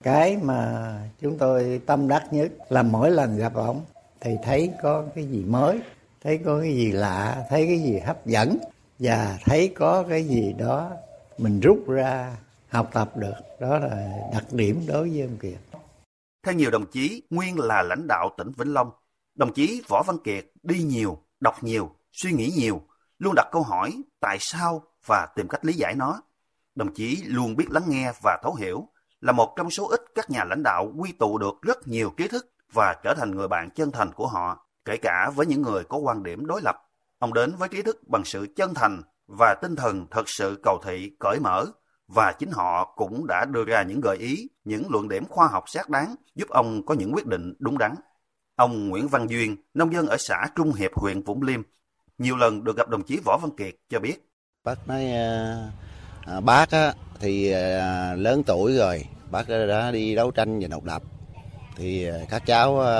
cái 0.02 0.36
mà 0.42 0.92
chúng 1.20 1.38
tôi 1.38 1.80
tâm 1.86 2.08
đắc 2.08 2.32
nhất 2.32 2.52
là 2.68 2.82
mỗi 2.82 3.10
lần 3.10 3.36
gặp 3.36 3.54
ông 3.54 3.84
thì 4.20 4.36
thấy 4.42 4.70
có 4.82 5.04
cái 5.14 5.24
gì 5.24 5.44
mới 5.44 5.80
thấy 6.22 6.38
có 6.44 6.60
cái 6.60 6.74
gì 6.74 6.92
lạ 6.92 7.44
thấy 7.48 7.66
cái 7.66 7.78
gì 7.78 7.98
hấp 7.98 8.26
dẫn 8.26 8.58
và 9.02 9.38
thấy 9.44 9.72
có 9.76 10.04
cái 10.08 10.24
gì 10.24 10.52
đó 10.58 10.90
mình 11.38 11.60
rút 11.60 11.84
ra 11.88 12.36
học 12.68 12.90
tập 12.92 13.16
được 13.16 13.34
đó 13.60 13.78
là 13.78 14.18
đặc 14.32 14.44
điểm 14.50 14.84
đối 14.88 15.10
với 15.10 15.20
ông 15.20 15.36
Kiệt. 15.36 15.58
Theo 16.42 16.54
nhiều 16.54 16.70
đồng 16.70 16.86
chí 16.86 17.22
nguyên 17.30 17.58
là 17.58 17.82
lãnh 17.82 18.06
đạo 18.08 18.30
tỉnh 18.38 18.52
Vĩnh 18.56 18.72
Long, 18.72 18.90
đồng 19.34 19.52
chí 19.52 19.82
Võ 19.88 20.02
Văn 20.06 20.16
Kiệt 20.24 20.46
đi 20.62 20.82
nhiều, 20.82 21.18
đọc 21.40 21.64
nhiều, 21.64 21.90
suy 22.12 22.32
nghĩ 22.32 22.52
nhiều, 22.56 22.82
luôn 23.18 23.34
đặt 23.34 23.48
câu 23.52 23.62
hỏi 23.62 24.02
tại 24.20 24.36
sao 24.40 24.82
và 25.06 25.26
tìm 25.36 25.48
cách 25.48 25.64
lý 25.64 25.72
giải 25.72 25.94
nó. 25.94 26.22
Đồng 26.74 26.94
chí 26.94 27.22
luôn 27.26 27.56
biết 27.56 27.70
lắng 27.70 27.84
nghe 27.86 28.12
và 28.22 28.38
thấu 28.42 28.54
hiểu, 28.54 28.88
là 29.20 29.32
một 29.32 29.54
trong 29.56 29.70
số 29.70 29.88
ít 29.88 30.00
các 30.14 30.30
nhà 30.30 30.44
lãnh 30.44 30.62
đạo 30.62 30.92
quy 30.98 31.12
tụ 31.12 31.38
được 31.38 31.62
rất 31.62 31.88
nhiều 31.88 32.10
kiến 32.10 32.28
thức 32.30 32.52
và 32.72 32.96
trở 33.04 33.14
thành 33.14 33.30
người 33.30 33.48
bạn 33.48 33.70
chân 33.70 33.90
thành 33.92 34.12
của 34.12 34.26
họ, 34.26 34.66
kể 34.84 34.96
cả 34.96 35.30
với 35.34 35.46
những 35.46 35.62
người 35.62 35.84
có 35.84 35.96
quan 35.96 36.22
điểm 36.22 36.46
đối 36.46 36.62
lập. 36.62 36.76
Ông 37.22 37.34
đến 37.34 37.54
với 37.58 37.68
trí 37.68 37.82
thức 37.82 38.08
bằng 38.08 38.24
sự 38.24 38.46
chân 38.56 38.74
thành 38.74 39.02
và 39.26 39.54
tinh 39.62 39.76
thần 39.76 40.06
thật 40.10 40.28
sự 40.28 40.60
cầu 40.62 40.80
thị, 40.84 41.10
cởi 41.20 41.38
mở, 41.40 41.64
và 42.08 42.32
chính 42.38 42.50
họ 42.50 42.94
cũng 42.96 43.26
đã 43.26 43.44
đưa 43.44 43.64
ra 43.64 43.82
những 43.82 44.00
gợi 44.00 44.16
ý, 44.16 44.48
những 44.64 44.82
luận 44.90 45.08
điểm 45.08 45.24
khoa 45.28 45.46
học 45.46 45.64
xác 45.66 45.88
đáng 45.88 46.14
giúp 46.34 46.48
ông 46.48 46.86
có 46.86 46.94
những 46.94 47.12
quyết 47.14 47.26
định 47.26 47.54
đúng 47.58 47.78
đắn. 47.78 47.94
Ông 48.56 48.88
Nguyễn 48.88 49.08
Văn 49.08 49.30
Duyên, 49.30 49.56
nông 49.74 49.92
dân 49.92 50.06
ở 50.06 50.16
xã 50.18 50.46
Trung 50.56 50.72
Hiệp, 50.72 50.90
huyện 50.94 51.22
Vũng 51.22 51.42
Liêm, 51.42 51.62
nhiều 52.18 52.36
lần 52.36 52.64
được 52.64 52.76
gặp 52.76 52.88
đồng 52.88 53.02
chí 53.02 53.20
Võ 53.24 53.38
Văn 53.42 53.50
Kiệt 53.56 53.74
cho 53.88 54.00
biết. 54.00 54.28
Bác 54.64 54.88
nói 54.88 55.12
ờ, 55.12 55.70
à, 56.26 56.40
bác 56.40 56.70
á, 56.70 56.94
thì 57.20 57.52
à, 57.52 58.14
lớn 58.14 58.42
tuổi 58.46 58.76
rồi, 58.76 59.04
bác 59.30 59.48
đã 59.48 59.90
đi 59.90 60.14
đấu 60.14 60.30
tranh 60.30 60.60
và 60.60 60.68
độc 60.68 60.84
lập 60.84 61.02
thì 61.76 62.06
à, 62.06 62.16
các 62.30 62.42
cháu 62.46 62.80
à, 62.80 62.94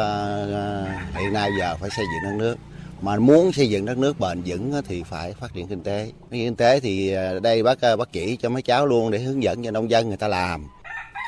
à, 0.54 1.08
hiện 1.14 1.32
nay 1.32 1.50
giờ 1.58 1.76
phải 1.80 1.90
xây 1.90 2.04
dựng 2.14 2.30
đất 2.30 2.36
nước 2.38 2.56
mà 3.02 3.16
muốn 3.16 3.52
xây 3.52 3.68
dựng 3.70 3.84
đất 3.84 3.98
nước 3.98 4.20
bền 4.20 4.42
vững 4.46 4.72
thì 4.88 5.02
phải 5.02 5.32
phát 5.32 5.54
triển 5.54 5.66
kinh 5.66 5.82
tế. 5.82 6.12
Kinh 6.30 6.56
tế 6.56 6.80
thì 6.80 7.12
à, 7.12 7.32
đây 7.42 7.62
bác 7.62 7.80
à, 7.80 7.96
bác 7.96 8.12
chỉ 8.12 8.36
cho 8.36 8.48
mấy 8.48 8.62
cháu 8.62 8.86
luôn 8.86 9.10
để 9.10 9.18
hướng 9.18 9.42
dẫn 9.42 9.64
cho 9.64 9.70
nông 9.70 9.90
dân 9.90 10.08
người 10.08 10.16
ta 10.16 10.28
làm. 10.28 10.66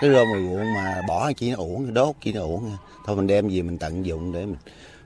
Cái 0.01 0.11
rơm 0.11 0.27
mười 0.33 0.43
ruộng 0.43 0.75
mà 0.75 1.03
bỏ 1.09 1.33
chỉ 1.33 1.51
nó 1.51 1.57
uổng 1.57 1.95
đốt 1.95 2.17
chỉ 2.21 2.33
nó 2.33 2.41
uổng 2.41 2.71
thôi 3.07 3.17
mình 3.17 3.27
đem 3.27 3.49
gì 3.49 3.63
mình 3.63 3.79
tận 3.79 4.07
dụng 4.07 4.33
để 4.33 4.47
mình 4.47 4.57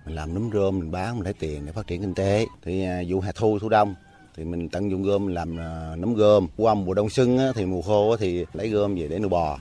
mình 0.06 0.14
làm 0.14 0.34
nấm 0.34 0.50
rơm 0.52 0.78
mình 0.78 0.90
bán 0.90 1.14
mình 1.14 1.24
lấy 1.24 1.32
tiền 1.32 1.66
để 1.66 1.72
phát 1.72 1.86
triển 1.86 2.00
kinh 2.00 2.14
tế. 2.14 2.46
Thì 2.64 2.84
à, 2.84 3.02
vụ 3.08 3.20
hè 3.20 3.32
thu 3.34 3.58
thu 3.58 3.68
đông 3.68 3.94
thì 4.36 4.44
mình 4.44 4.68
tận 4.68 4.90
dụng 4.90 5.02
gom 5.02 5.26
làm 5.26 5.56
nấm 6.00 6.14
gom 6.14 6.48
qua 6.56 6.74
mùa 6.74 6.94
đông 6.94 7.10
xuân 7.10 7.38
thì 7.54 7.66
mùa 7.66 7.82
khô 7.82 8.16
thì 8.16 8.44
lấy 8.52 8.68
gom 8.68 8.94
về 8.94 9.08
để 9.08 9.18
nuôi 9.18 9.28
bò. 9.28 9.58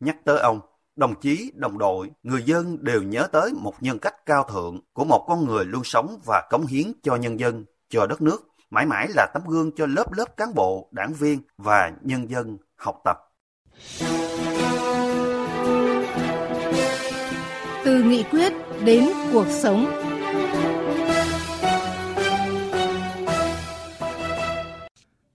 Nhắc 0.00 0.16
tới 0.24 0.38
ông, 0.38 0.60
đồng 0.98 1.14
chí, 1.20 1.52
đồng 1.54 1.78
đội, 1.78 2.10
người 2.22 2.42
dân 2.42 2.84
đều 2.84 3.02
nhớ 3.02 3.26
tới 3.32 3.52
một 3.52 3.74
nhân 3.80 3.98
cách 3.98 4.26
cao 4.26 4.44
thượng 4.52 4.80
của 4.92 5.04
một 5.04 5.24
con 5.28 5.44
người 5.44 5.64
luôn 5.64 5.84
sống 5.84 6.20
và 6.26 6.46
cống 6.50 6.66
hiến 6.66 6.92
cho 7.02 7.16
nhân 7.16 7.40
dân, 7.40 7.64
cho 7.88 8.06
đất 8.06 8.22
nước, 8.22 8.48
mãi 8.70 8.86
mãi 8.86 9.08
là 9.14 9.26
tấm 9.34 9.42
gương 9.48 9.70
cho 9.76 9.86
lớp 9.86 10.12
lớp 10.12 10.36
cán 10.36 10.54
bộ, 10.54 10.88
đảng 10.92 11.12
viên 11.12 11.40
và 11.58 11.92
nhân 12.02 12.30
dân 12.30 12.58
học 12.76 12.96
tập. 13.04 13.16
Từ 17.84 18.02
nghị 18.02 18.22
quyết 18.22 18.52
đến 18.84 19.08
cuộc 19.32 19.46
sống. 19.62 19.86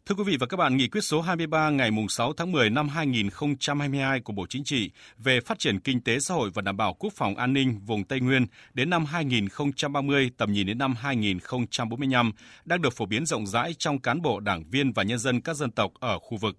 Thưa 0.05 0.15
quý 0.15 0.23
vị 0.23 0.37
và 0.39 0.47
các 0.47 0.57
bạn, 0.57 0.77
nghị 0.77 0.87
quyết 0.87 1.01
số 1.01 1.21
23 1.21 1.69
ngày 1.69 1.89
6 2.09 2.33
tháng 2.33 2.51
10 2.51 2.69
năm 2.69 2.89
2022 2.89 4.19
của 4.19 4.33
Bộ 4.33 4.45
Chính 4.49 4.63
trị 4.63 4.91
về 5.17 5.39
phát 5.41 5.59
triển 5.59 5.79
kinh 5.79 6.01
tế 6.01 6.19
xã 6.19 6.33
hội 6.33 6.49
và 6.53 6.61
đảm 6.61 6.77
bảo 6.77 6.93
quốc 6.93 7.13
phòng 7.15 7.35
an 7.35 7.53
ninh 7.53 7.79
vùng 7.85 8.03
Tây 8.03 8.19
Nguyên 8.19 8.45
đến 8.73 8.89
năm 8.89 9.05
2030, 9.05 10.31
tầm 10.37 10.53
nhìn 10.53 10.67
đến 10.67 10.77
năm 10.77 10.95
2045 10.95 12.31
đang 12.65 12.81
được 12.81 12.93
phổ 12.93 13.05
biến 13.05 13.25
rộng 13.25 13.47
rãi 13.47 13.73
trong 13.73 13.99
cán 13.99 14.21
bộ, 14.21 14.39
đảng 14.39 14.63
viên 14.71 14.93
và 14.93 15.03
nhân 15.03 15.19
dân 15.19 15.41
các 15.41 15.55
dân 15.55 15.71
tộc 15.71 15.91
ở 15.99 16.19
khu 16.19 16.37
vực. 16.37 16.57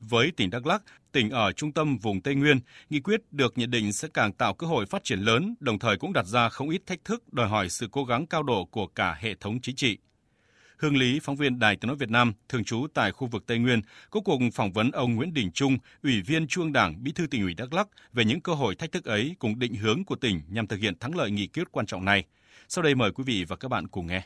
Với 0.00 0.32
tỉnh 0.36 0.50
Đắk 0.50 0.66
Lắk, 0.66 0.82
tỉnh 1.12 1.30
ở 1.30 1.52
trung 1.52 1.72
tâm 1.72 1.98
vùng 1.98 2.20
Tây 2.20 2.34
Nguyên, 2.34 2.60
nghị 2.90 3.00
quyết 3.00 3.20
được 3.30 3.58
nhận 3.58 3.70
định 3.70 3.92
sẽ 3.92 4.08
càng 4.14 4.32
tạo 4.32 4.54
cơ 4.54 4.66
hội 4.66 4.86
phát 4.86 5.04
triển 5.04 5.20
lớn, 5.20 5.54
đồng 5.60 5.78
thời 5.78 5.96
cũng 5.96 6.12
đặt 6.12 6.26
ra 6.26 6.48
không 6.48 6.70
ít 6.70 6.82
thách 6.86 7.04
thức 7.04 7.32
đòi 7.32 7.48
hỏi 7.48 7.68
sự 7.68 7.88
cố 7.92 8.04
gắng 8.04 8.26
cao 8.26 8.42
độ 8.42 8.64
của 8.64 8.86
cả 8.86 9.16
hệ 9.20 9.34
thống 9.34 9.60
chính 9.60 9.76
trị. 9.76 9.98
Hương 10.78 10.96
Lý, 10.96 11.20
phóng 11.22 11.36
viên 11.36 11.58
Đài 11.58 11.76
Tiếng 11.76 11.88
nói 11.88 11.96
Việt 11.96 12.10
Nam, 12.10 12.32
thường 12.48 12.64
trú 12.64 12.86
tại 12.94 13.12
khu 13.12 13.26
vực 13.26 13.46
Tây 13.46 13.58
Nguyên, 13.58 13.80
có 14.10 14.20
cuộc 14.20 14.38
phỏng 14.52 14.72
vấn 14.72 14.90
ông 14.90 15.14
Nguyễn 15.14 15.34
Đình 15.34 15.50
Trung, 15.54 15.78
Ủy 16.02 16.22
viên 16.26 16.46
Trung 16.46 16.72
Đảng, 16.72 17.02
Bí 17.02 17.12
thư 17.12 17.26
tỉnh 17.26 17.42
ủy 17.42 17.54
Đắk 17.54 17.72
Lắk 17.72 17.88
về 18.12 18.24
những 18.24 18.40
cơ 18.40 18.52
hội 18.52 18.74
thách 18.74 18.92
thức 18.92 19.04
ấy 19.04 19.34
cùng 19.38 19.58
định 19.58 19.74
hướng 19.74 20.04
của 20.04 20.16
tỉnh 20.16 20.40
nhằm 20.48 20.66
thực 20.66 20.80
hiện 20.80 20.98
thắng 21.00 21.16
lợi 21.16 21.30
nghị 21.30 21.46
quyết 21.46 21.72
quan 21.72 21.86
trọng 21.86 22.04
này. 22.04 22.24
Sau 22.68 22.82
đây 22.82 22.94
mời 22.94 23.10
quý 23.12 23.24
vị 23.26 23.44
và 23.48 23.56
các 23.56 23.68
bạn 23.68 23.88
cùng 23.88 24.06
nghe. 24.06 24.22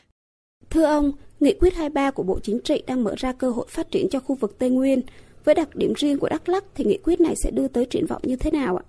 Thưa 0.69 0.85
ông, 0.85 1.11
nghị 1.39 1.53
quyết 1.59 1.73
23 1.75 2.11
của 2.11 2.23
Bộ 2.23 2.39
Chính 2.43 2.59
trị 2.63 2.83
đang 2.87 3.03
mở 3.03 3.15
ra 3.17 3.33
cơ 3.33 3.49
hội 3.49 3.65
phát 3.69 3.91
triển 3.91 4.07
cho 4.11 4.19
khu 4.19 4.35
vực 4.35 4.55
Tây 4.59 4.69
Nguyên. 4.69 5.01
Với 5.43 5.55
đặc 5.55 5.75
điểm 5.75 5.93
riêng 5.97 6.19
của 6.19 6.29
Đắk 6.29 6.49
Lắk 6.49 6.63
thì 6.75 6.85
nghị 6.85 6.97
quyết 7.03 7.21
này 7.21 7.35
sẽ 7.35 7.51
đưa 7.51 7.67
tới 7.67 7.85
triển 7.85 8.05
vọng 8.05 8.21
như 8.25 8.35
thế 8.35 8.51
nào 8.51 8.77
ạ? 8.77 8.85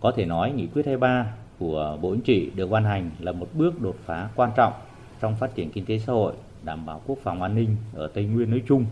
Có 0.00 0.12
thể 0.16 0.24
nói 0.24 0.52
nghị 0.52 0.66
quyết 0.66 0.86
23 0.86 1.34
của 1.58 1.98
Bộ 2.02 2.14
Chính 2.14 2.22
trị 2.22 2.50
được 2.54 2.70
ban 2.70 2.84
hành 2.84 3.10
là 3.18 3.32
một 3.32 3.48
bước 3.54 3.80
đột 3.80 3.96
phá 4.06 4.28
quan 4.36 4.50
trọng 4.56 4.72
trong 5.20 5.36
phát 5.40 5.54
triển 5.54 5.70
kinh 5.70 5.84
tế 5.86 5.98
xã 5.98 6.12
hội 6.12 6.34
đảm 6.64 6.86
bảo 6.86 7.02
quốc 7.06 7.18
phòng 7.22 7.42
an 7.42 7.54
ninh 7.54 7.76
ở 7.94 8.06
Tây 8.14 8.24
Nguyên 8.24 8.50
nói 8.50 8.62
chung 8.68 8.84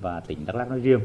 và 0.00 0.20
tỉnh 0.20 0.46
Đắk 0.46 0.56
Lắk 0.56 0.68
nói 0.68 0.80
riêng 0.80 1.00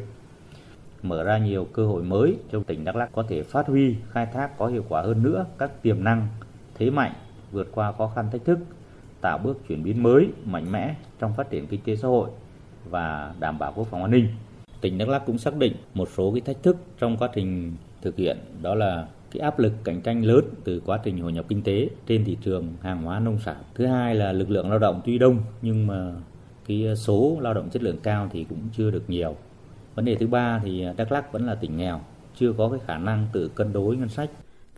mở 1.02 1.24
ra 1.24 1.38
nhiều 1.38 1.68
cơ 1.74 1.86
hội 1.86 2.04
mới 2.04 2.38
cho 2.52 2.60
tỉnh 2.68 2.86
Đắk 2.86 2.96
Lắk 2.96 3.12
có 3.12 3.24
thể 3.28 3.44
phát 3.44 3.68
huy, 3.68 3.96
khai 4.12 4.26
thác 4.26 4.58
có 4.58 4.68
hiệu 4.68 4.86
quả 4.90 5.02
hơn 5.02 5.24
nữa 5.24 5.46
các 5.58 5.82
tiềm 5.82 6.04
năng, 6.04 6.28
thế 6.76 6.90
mạnh, 6.90 7.14
vượt 7.52 7.68
qua 7.72 7.92
khó 7.92 8.12
khăn 8.16 8.30
thách 8.32 8.46
thức, 8.46 8.60
tạo 9.22 9.38
bước 9.38 9.68
chuyển 9.68 9.84
biến 9.84 10.04
mới, 10.04 10.28
mạnh 10.46 10.72
mẽ 10.72 10.96
trong 11.20 11.34
phát 11.34 11.50
triển 11.50 11.68
kinh 11.68 11.82
tế 11.82 11.96
xã 11.96 12.08
hội 12.08 12.30
và 12.90 13.34
đảm 13.40 13.60
bảo 13.60 13.74
quốc 13.76 13.88
phòng 13.88 14.02
an 14.02 14.12
ninh. 14.12 14.28
Tỉnh 14.82 14.98
Đắk 14.98 15.10
Lắk 15.10 15.26
cũng 15.26 15.38
xác 15.38 15.56
định 15.56 15.74
một 15.94 16.10
số 16.18 16.32
cái 16.32 16.42
thách 16.42 16.64
thức 16.64 16.78
trong 17.00 17.18
quá 17.18 17.30
trình 17.34 17.76
thực 18.02 18.16
hiện 18.16 18.38
đó 18.62 18.76
là 18.76 19.08
cái 19.32 19.40
áp 19.40 19.60
lực 19.60 19.74
cạnh 19.84 20.02
tranh 20.02 20.26
lớn 20.26 20.46
từ 20.64 20.82
quá 20.86 21.00
trình 21.04 21.18
hội 21.18 21.32
nhập 21.34 21.46
kinh 21.48 21.62
tế 21.62 21.90
trên 22.08 22.26
thị 22.26 22.38
trường 22.44 22.74
hàng 22.82 23.04
hóa 23.04 23.20
nông 23.20 23.40
sản. 23.46 23.64
Thứ 23.76 23.86
hai 23.86 24.16
là 24.16 24.32
lực 24.32 24.50
lượng 24.50 24.70
lao 24.70 24.80
động 24.80 25.02
tuy 25.06 25.18
đông 25.18 25.40
nhưng 25.62 25.88
mà 25.88 26.14
cái 26.68 26.96
số 26.96 27.38
lao 27.42 27.54
động 27.54 27.70
chất 27.70 27.84
lượng 27.84 27.98
cao 28.04 28.30
thì 28.32 28.46
cũng 28.50 28.60
chưa 28.78 28.92
được 28.92 29.04
nhiều. 29.08 29.36
Vấn 29.96 30.06
đề 30.06 30.16
thứ 30.16 30.28
ba 30.28 30.62
thì 30.64 30.86
Đắk 30.98 31.12
Lắk 31.12 31.32
vẫn 31.34 31.46
là 31.46 31.56
tỉnh 31.56 31.78
nghèo, 31.78 32.02
chưa 32.36 32.54
có 32.58 32.70
cái 32.70 32.80
khả 32.88 32.98
năng 32.98 33.28
tự 33.34 33.52
cân 33.56 33.74
đối 33.74 33.98
ngân 33.98 34.10
sách. 34.10 34.30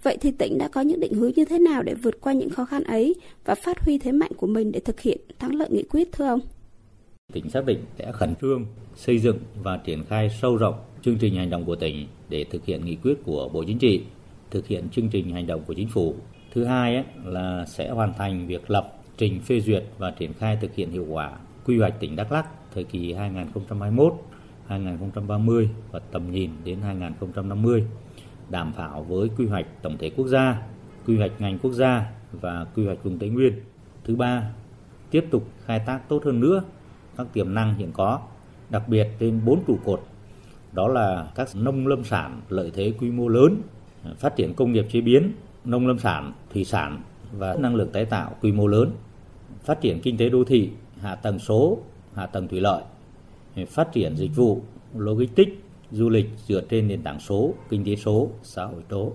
Vậy 0.04 0.18
thì 0.22 0.32
tỉnh 0.32 0.58
đã 0.58 0.68
có 0.68 0.82
những 0.82 1.00
định 1.00 1.14
hướng 1.14 1.32
như 1.36 1.46
thế 1.46 1.60
nào 1.60 1.84
để 1.84 1.94
vượt 1.94 2.22
qua 2.22 2.34
những 2.34 2.50
khó 2.50 2.66
khăn 2.66 2.84
ấy 2.84 3.16
và 3.46 3.56
phát 3.56 3.86
huy 3.86 3.98
thế 3.98 4.12
mạnh 4.12 4.32
của 4.38 4.48
mình 4.48 4.72
để 4.72 4.80
thực 4.80 5.00
hiện 5.00 5.18
thắng 5.40 5.56
lợi 5.56 5.70
nghị 5.72 5.84
quyết 5.84 6.12
thưa 6.12 6.28
ông? 6.28 6.40
Tỉnh 7.34 7.50
xác 7.50 7.66
định 7.66 7.80
sẽ 7.98 8.12
khẩn 8.12 8.36
trương 8.42 8.66
xây 8.96 9.18
dựng 9.18 9.38
và 9.64 9.78
triển 9.78 10.04
khai 10.04 10.30
sâu 10.42 10.58
rộng 10.58 10.76
chương 11.02 11.18
trình 11.18 11.36
hành 11.36 11.50
động 11.50 11.66
của 11.66 11.76
tỉnh 11.76 12.08
để 12.30 12.44
thực 12.44 12.66
hiện 12.66 12.86
nghị 12.86 12.96
quyết 12.96 13.16
của 13.26 13.50
Bộ 13.54 13.64
Chính 13.64 13.80
trị 13.80 14.02
thực 14.52 14.68
hiện 14.68 14.90
chương 14.90 15.10
trình 15.10 15.32
hành 15.32 15.48
động 15.48 15.62
của 15.68 15.74
chính 15.74 15.88
phủ. 15.88 16.16
Thứ 16.54 16.64
hai 16.64 16.96
ấy, 16.96 17.06
là 17.26 17.66
sẽ 17.66 17.90
hoàn 17.90 18.14
thành 18.14 18.48
việc 18.48 18.72
lập, 18.72 18.94
trình 19.18 19.42
phê 19.42 19.60
duyệt 19.60 19.84
và 19.98 20.12
triển 20.12 20.34
khai 20.34 20.58
thực 20.62 20.76
hiện 20.76 20.92
hiệu 20.92 21.06
quả 21.10 21.32
quy 21.66 21.80
hoạch 21.80 22.00
tỉnh 22.00 22.16
Đắk 22.16 22.32
Lắk 22.32 22.48
thời 22.74 22.84
kỳ 22.84 23.14
2021 23.14 24.14
2030 24.68 25.70
và 25.92 26.00
tầm 26.00 26.32
nhìn 26.32 26.52
đến 26.64 26.82
2050 26.82 27.84
đảm 28.50 28.74
bảo 28.78 29.04
với 29.04 29.30
quy 29.38 29.46
hoạch 29.46 29.66
tổng 29.82 29.98
thể 29.98 30.10
quốc 30.10 30.28
gia, 30.28 30.62
quy 31.06 31.18
hoạch 31.18 31.42
ngành 31.42 31.60
quốc 31.60 31.72
gia 31.72 32.12
và 32.32 32.66
quy 32.76 32.86
hoạch 32.86 33.04
vùng 33.04 33.20
Tây 33.20 33.30
Nguyên. 33.30 33.54
Thứ 34.04 34.16
ba, 34.16 34.52
tiếp 35.12 35.26
tục 35.32 35.48
khai 35.66 35.80
thác 35.80 36.10
tốt 36.10 36.22
hơn 36.26 36.40
nữa 36.40 36.64
các 37.18 37.28
tiềm 37.34 37.54
năng 37.54 37.76
hiện 37.76 37.92
có, 37.94 38.20
đặc 38.70 38.88
biệt 38.88 39.08
trên 39.20 39.42
bốn 39.46 39.64
trụ 39.68 39.78
cột 39.86 40.02
đó 40.72 40.88
là 40.88 41.32
các 41.36 41.50
nông 41.56 41.88
lâm 41.88 42.04
sản 42.04 42.42
lợi 42.50 42.72
thế 42.74 42.94
quy 43.00 43.12
mô 43.12 43.28
lớn 43.28 43.62
phát 44.18 44.36
triển 44.36 44.54
công 44.54 44.72
nghiệp 44.72 44.86
chế 44.92 45.02
biến, 45.02 45.32
nông 45.66 45.88
lâm 45.88 46.00
sản, 46.00 46.34
thủy 46.54 46.64
sản 46.64 47.02
và 47.38 47.56
năng 47.60 47.76
lượng 47.76 47.90
tái 47.94 48.06
tạo 48.06 48.36
quy 48.42 48.52
mô 48.52 48.68
lớn, 48.68 48.92
phát 49.64 49.82
triển 49.82 50.00
kinh 50.00 50.18
tế 50.18 50.30
đô 50.30 50.44
thị, 50.44 50.70
hạ 51.02 51.16
tầng 51.16 51.40
số, 51.40 51.78
hạ 52.16 52.26
tầng 52.26 52.48
thủy 52.48 52.60
lợi, 52.60 52.84
phát 53.68 53.94
triển 53.94 54.16
dịch 54.16 54.36
vụ, 54.36 54.62
logistics, 54.96 55.52
du 55.92 56.10
lịch 56.10 56.30
dựa 56.48 56.62
trên 56.70 56.88
nền 56.88 57.02
tảng 57.02 57.20
số, 57.20 57.54
kinh 57.70 57.86
tế 57.86 57.96
số, 57.96 58.30
xã 58.44 58.66
hội 58.66 58.82
số. 58.90 59.12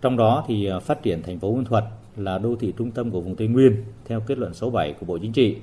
Trong 0.00 0.16
đó 0.16 0.44
thì 0.48 0.66
à, 0.66 0.78
phát 0.78 1.02
triển 1.02 1.22
thành 1.22 1.38
phố 1.38 1.52
Buôn 1.52 1.64
Thuật 1.64 1.84
là 2.16 2.38
đô 2.38 2.56
thị 2.56 2.72
trung 2.78 2.90
tâm 2.90 3.10
của 3.10 3.20
vùng 3.20 3.36
Tây 3.36 3.48
Nguyên 3.48 3.84
theo 4.04 4.20
kết 4.20 4.38
luận 4.38 4.54
số 4.54 4.70
7 4.70 4.92
của 4.92 5.06
Bộ 5.06 5.18
Chính 5.18 5.32
trị. 5.32 5.56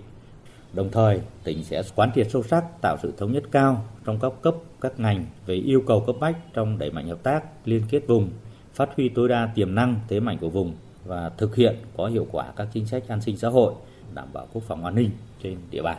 Đồng 0.74 0.89
thời, 0.91 1.22
tỉnh 1.43 1.63
sẽ 1.63 1.84
quán 1.96 2.12
triệt 2.15 2.27
sâu 2.32 2.43
sắc 2.43 2.82
tạo 2.82 2.98
sự 3.03 3.13
thống 3.17 3.32
nhất 3.32 3.43
cao 3.51 3.86
trong 4.05 4.20
các 4.20 4.34
cấp, 4.41 4.55
các 4.82 5.00
ngành 5.00 5.25
về 5.46 5.55
yêu 5.55 5.84
cầu 5.88 6.00
cấp 6.00 6.15
bách 6.20 6.53
trong 6.53 6.77
đẩy 6.77 6.91
mạnh 6.91 7.08
hợp 7.08 7.24
tác, 7.24 7.43
liên 7.65 7.82
kết 7.89 8.08
vùng, 8.08 8.29
phát 8.74 8.89
huy 8.96 9.10
tối 9.10 9.30
đa 9.30 9.50
tiềm 9.56 9.75
năng 9.75 9.96
thế 10.08 10.20
mạnh 10.20 10.38
của 10.42 10.50
vùng 10.50 10.74
và 11.06 11.32
thực 11.38 11.56
hiện 11.56 11.75
có 11.98 12.08
hiệu 12.08 12.27
quả 12.32 12.51
các 12.56 12.68
chính 12.74 12.86
sách 12.86 13.03
an 13.08 13.22
sinh 13.22 13.38
xã 13.38 13.50
hội, 13.50 13.74
đảm 14.13 14.27
bảo 14.34 14.48
quốc 14.53 14.63
phòng 14.68 14.86
an 14.86 14.96
ninh 14.96 15.10
trên 15.44 15.58
địa 15.72 15.82
bàn. 15.82 15.98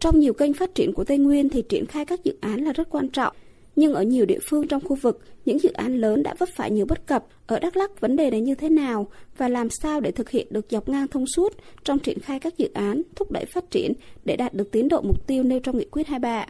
Trong 0.00 0.20
nhiều 0.20 0.32
kênh 0.32 0.54
phát 0.54 0.74
triển 0.74 0.92
của 0.92 1.04
Tây 1.04 1.18
Nguyên 1.18 1.48
thì 1.48 1.62
triển 1.62 1.86
khai 1.86 2.04
các 2.04 2.24
dự 2.24 2.36
án 2.40 2.60
là 2.60 2.72
rất 2.72 2.90
quan 2.90 3.08
trọng. 3.08 3.36
Nhưng 3.76 3.94
ở 3.94 4.02
nhiều 4.02 4.26
địa 4.26 4.38
phương 4.50 4.68
trong 4.68 4.84
khu 4.84 4.96
vực, 4.96 5.20
những 5.44 5.58
dự 5.58 5.72
án 5.72 5.96
lớn 5.96 6.22
đã 6.22 6.34
vấp 6.38 6.48
phải 6.56 6.70
nhiều 6.70 6.86
bất 6.86 7.06
cập. 7.06 7.24
Ở 7.46 7.58
Đắk 7.58 7.76
Lắk, 7.76 8.00
vấn 8.00 8.16
đề 8.16 8.30
này 8.30 8.40
như 8.40 8.54
thế 8.54 8.68
nào 8.68 9.06
và 9.36 9.48
làm 9.48 9.70
sao 9.70 10.00
để 10.00 10.10
thực 10.10 10.30
hiện 10.30 10.46
được 10.50 10.66
dọc 10.70 10.88
ngang 10.88 11.08
thông 11.08 11.26
suốt 11.26 11.52
trong 11.84 11.98
triển 11.98 12.18
khai 12.18 12.40
các 12.40 12.58
dự 12.58 12.70
án, 12.74 13.02
thúc 13.16 13.30
đẩy 13.30 13.44
phát 13.44 13.70
triển 13.70 13.92
để 14.24 14.36
đạt 14.36 14.54
được 14.54 14.70
tiến 14.72 14.88
độ 14.88 15.00
mục 15.00 15.26
tiêu 15.26 15.42
nêu 15.42 15.60
trong 15.60 15.78
nghị 15.78 15.86
quyết 15.90 16.06
23? 16.06 16.46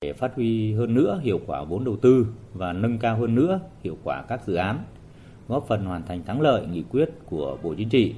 Để 0.00 0.12
phát 0.12 0.34
huy 0.34 0.72
hơn 0.72 0.94
nữa 0.94 1.20
hiệu 1.22 1.40
quả 1.46 1.64
vốn 1.64 1.84
đầu 1.84 1.96
tư 1.96 2.26
và 2.54 2.72
nâng 2.72 2.98
cao 2.98 3.18
hơn 3.18 3.34
nữa 3.34 3.60
hiệu 3.84 3.96
quả 4.04 4.24
các 4.28 4.40
dự 4.46 4.54
án, 4.54 4.78
góp 5.48 5.66
phần 5.68 5.84
hoàn 5.84 6.02
thành 6.02 6.24
thắng 6.24 6.40
lợi 6.40 6.66
nghị 6.66 6.82
quyết 6.82 7.10
của 7.26 7.58
Bộ 7.62 7.74
Chính 7.74 7.88
trị. 7.88 8.14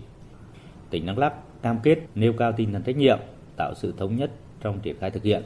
Tỉnh 0.90 1.06
Đắk 1.06 1.18
Lắk 1.18 1.62
cam 1.62 1.78
kết 1.82 1.98
nêu 2.14 2.32
cao 2.32 2.52
tinh 2.52 2.72
thần 2.72 2.82
trách 2.82 2.96
nhiệm, 2.96 3.18
tạo 3.56 3.74
sự 3.74 3.94
thống 3.96 4.16
nhất 4.16 4.30
trong 4.60 4.80
triển 4.80 4.96
khai 5.00 5.10
thực 5.10 5.22
hiện, 5.22 5.42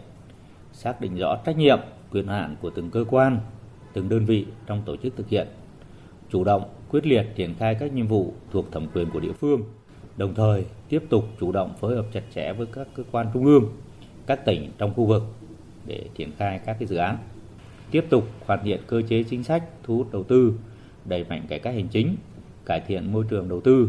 xác 0.72 1.00
định 1.00 1.16
rõ 1.16 1.36
trách 1.46 1.58
nhiệm, 1.58 1.78
quyền 2.10 2.26
hạn 2.26 2.56
của 2.60 2.70
từng 2.70 2.90
cơ 2.90 3.04
quan, 3.10 3.38
từng 3.92 4.08
đơn 4.08 4.24
vị 4.24 4.46
trong 4.66 4.82
tổ 4.84 4.96
chức 4.96 5.16
thực 5.16 5.28
hiện, 5.28 5.48
chủ 6.30 6.44
động, 6.44 6.62
quyết 6.90 7.06
liệt 7.06 7.26
triển 7.36 7.54
khai 7.58 7.74
các 7.74 7.92
nhiệm 7.92 8.06
vụ 8.06 8.32
thuộc 8.50 8.72
thẩm 8.72 8.86
quyền 8.94 9.10
của 9.10 9.20
địa 9.20 9.32
phương, 9.32 9.62
đồng 10.16 10.34
thời 10.34 10.64
tiếp 10.88 11.02
tục 11.08 11.24
chủ 11.40 11.52
động 11.52 11.74
phối 11.80 11.96
hợp 11.96 12.06
chặt 12.12 12.22
chẽ 12.34 12.52
với 12.52 12.66
các 12.66 12.88
cơ 12.94 13.02
quan 13.12 13.26
trung 13.34 13.44
ương, 13.44 13.64
các 14.26 14.44
tỉnh 14.44 14.70
trong 14.78 14.94
khu 14.94 15.04
vực 15.04 15.22
để 15.86 16.04
triển 16.14 16.32
khai 16.38 16.60
các 16.66 16.76
cái 16.78 16.88
dự 16.88 16.96
án. 16.96 17.18
Tiếp 17.90 18.04
tục 18.10 18.24
hoàn 18.46 18.64
thiện 18.64 18.80
cơ 18.86 19.02
chế 19.02 19.22
chính 19.22 19.44
sách 19.44 19.64
thu 19.82 19.96
hút 19.96 20.12
đầu 20.12 20.22
tư, 20.22 20.54
đẩy 21.04 21.24
mạnh 21.24 21.42
cải 21.48 21.58
cách 21.58 21.74
hành 21.74 21.88
chính, 21.88 22.16
cải 22.66 22.80
thiện 22.80 23.12
môi 23.12 23.24
trường 23.30 23.48
đầu 23.48 23.60
tư, 23.60 23.88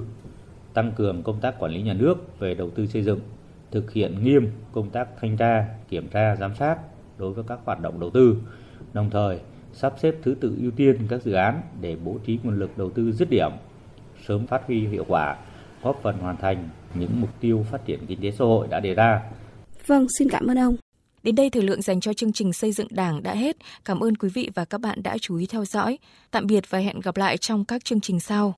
tăng 0.73 0.91
cường 0.91 1.23
công 1.23 1.39
tác 1.39 1.59
quản 1.59 1.71
lý 1.71 1.81
nhà 1.81 1.93
nước 1.93 2.39
về 2.39 2.53
đầu 2.53 2.69
tư 2.69 2.85
xây 2.85 3.03
dựng, 3.03 3.19
thực 3.71 3.91
hiện 3.91 4.23
nghiêm 4.23 4.51
công 4.71 4.89
tác 4.89 5.07
thanh 5.21 5.37
tra, 5.37 5.65
kiểm 5.89 6.07
tra, 6.07 6.35
giám 6.35 6.55
sát 6.55 6.77
đối 7.17 7.33
với 7.33 7.43
các 7.47 7.59
hoạt 7.65 7.81
động 7.81 7.99
đầu 7.99 8.09
tư, 8.09 8.37
đồng 8.93 9.09
thời 9.09 9.39
sắp 9.73 9.93
xếp 10.01 10.15
thứ 10.23 10.35
tự 10.41 10.55
ưu 10.61 10.71
tiên 10.71 10.97
các 11.09 11.23
dự 11.23 11.33
án 11.33 11.61
để 11.81 11.97
bố 12.03 12.17
trí 12.25 12.39
nguồn 12.43 12.59
lực 12.59 12.77
đầu 12.77 12.89
tư 12.89 13.11
dứt 13.11 13.29
điểm, 13.29 13.51
sớm 14.27 14.47
phát 14.47 14.67
huy 14.67 14.87
hiệu 14.87 15.05
quả, 15.07 15.37
góp 15.83 15.99
phần 16.01 16.17
hoàn 16.17 16.37
thành 16.37 16.69
những 16.93 17.21
mục 17.21 17.29
tiêu 17.39 17.65
phát 17.71 17.85
triển 17.85 17.99
kinh 18.07 18.21
tế 18.21 18.31
xã 18.31 18.45
hội 18.45 18.67
đã 18.67 18.79
đề 18.79 18.93
ra. 18.93 19.21
Vâng, 19.87 20.07
xin 20.19 20.29
cảm 20.29 20.47
ơn 20.47 20.57
ông. 20.57 20.75
Đến 21.25 21.35
đây 21.35 21.49
thời 21.49 21.63
lượng 21.63 21.81
dành 21.81 21.99
cho 21.99 22.13
chương 22.13 22.33
trình 22.33 22.53
xây 22.53 22.71
dựng 22.71 22.87
Đảng 22.89 23.23
đã 23.23 23.33
hết. 23.33 23.57
Cảm 23.85 23.99
ơn 23.99 24.15
quý 24.15 24.29
vị 24.33 24.49
và 24.55 24.65
các 24.65 24.81
bạn 24.81 25.03
đã 25.03 25.17
chú 25.17 25.37
ý 25.37 25.45
theo 25.45 25.65
dõi. 25.65 25.97
Tạm 26.31 26.47
biệt 26.47 26.69
và 26.69 26.79
hẹn 26.79 26.99
gặp 26.99 27.17
lại 27.17 27.37
trong 27.37 27.65
các 27.65 27.85
chương 27.85 28.01
trình 28.01 28.19
sau. 28.19 28.53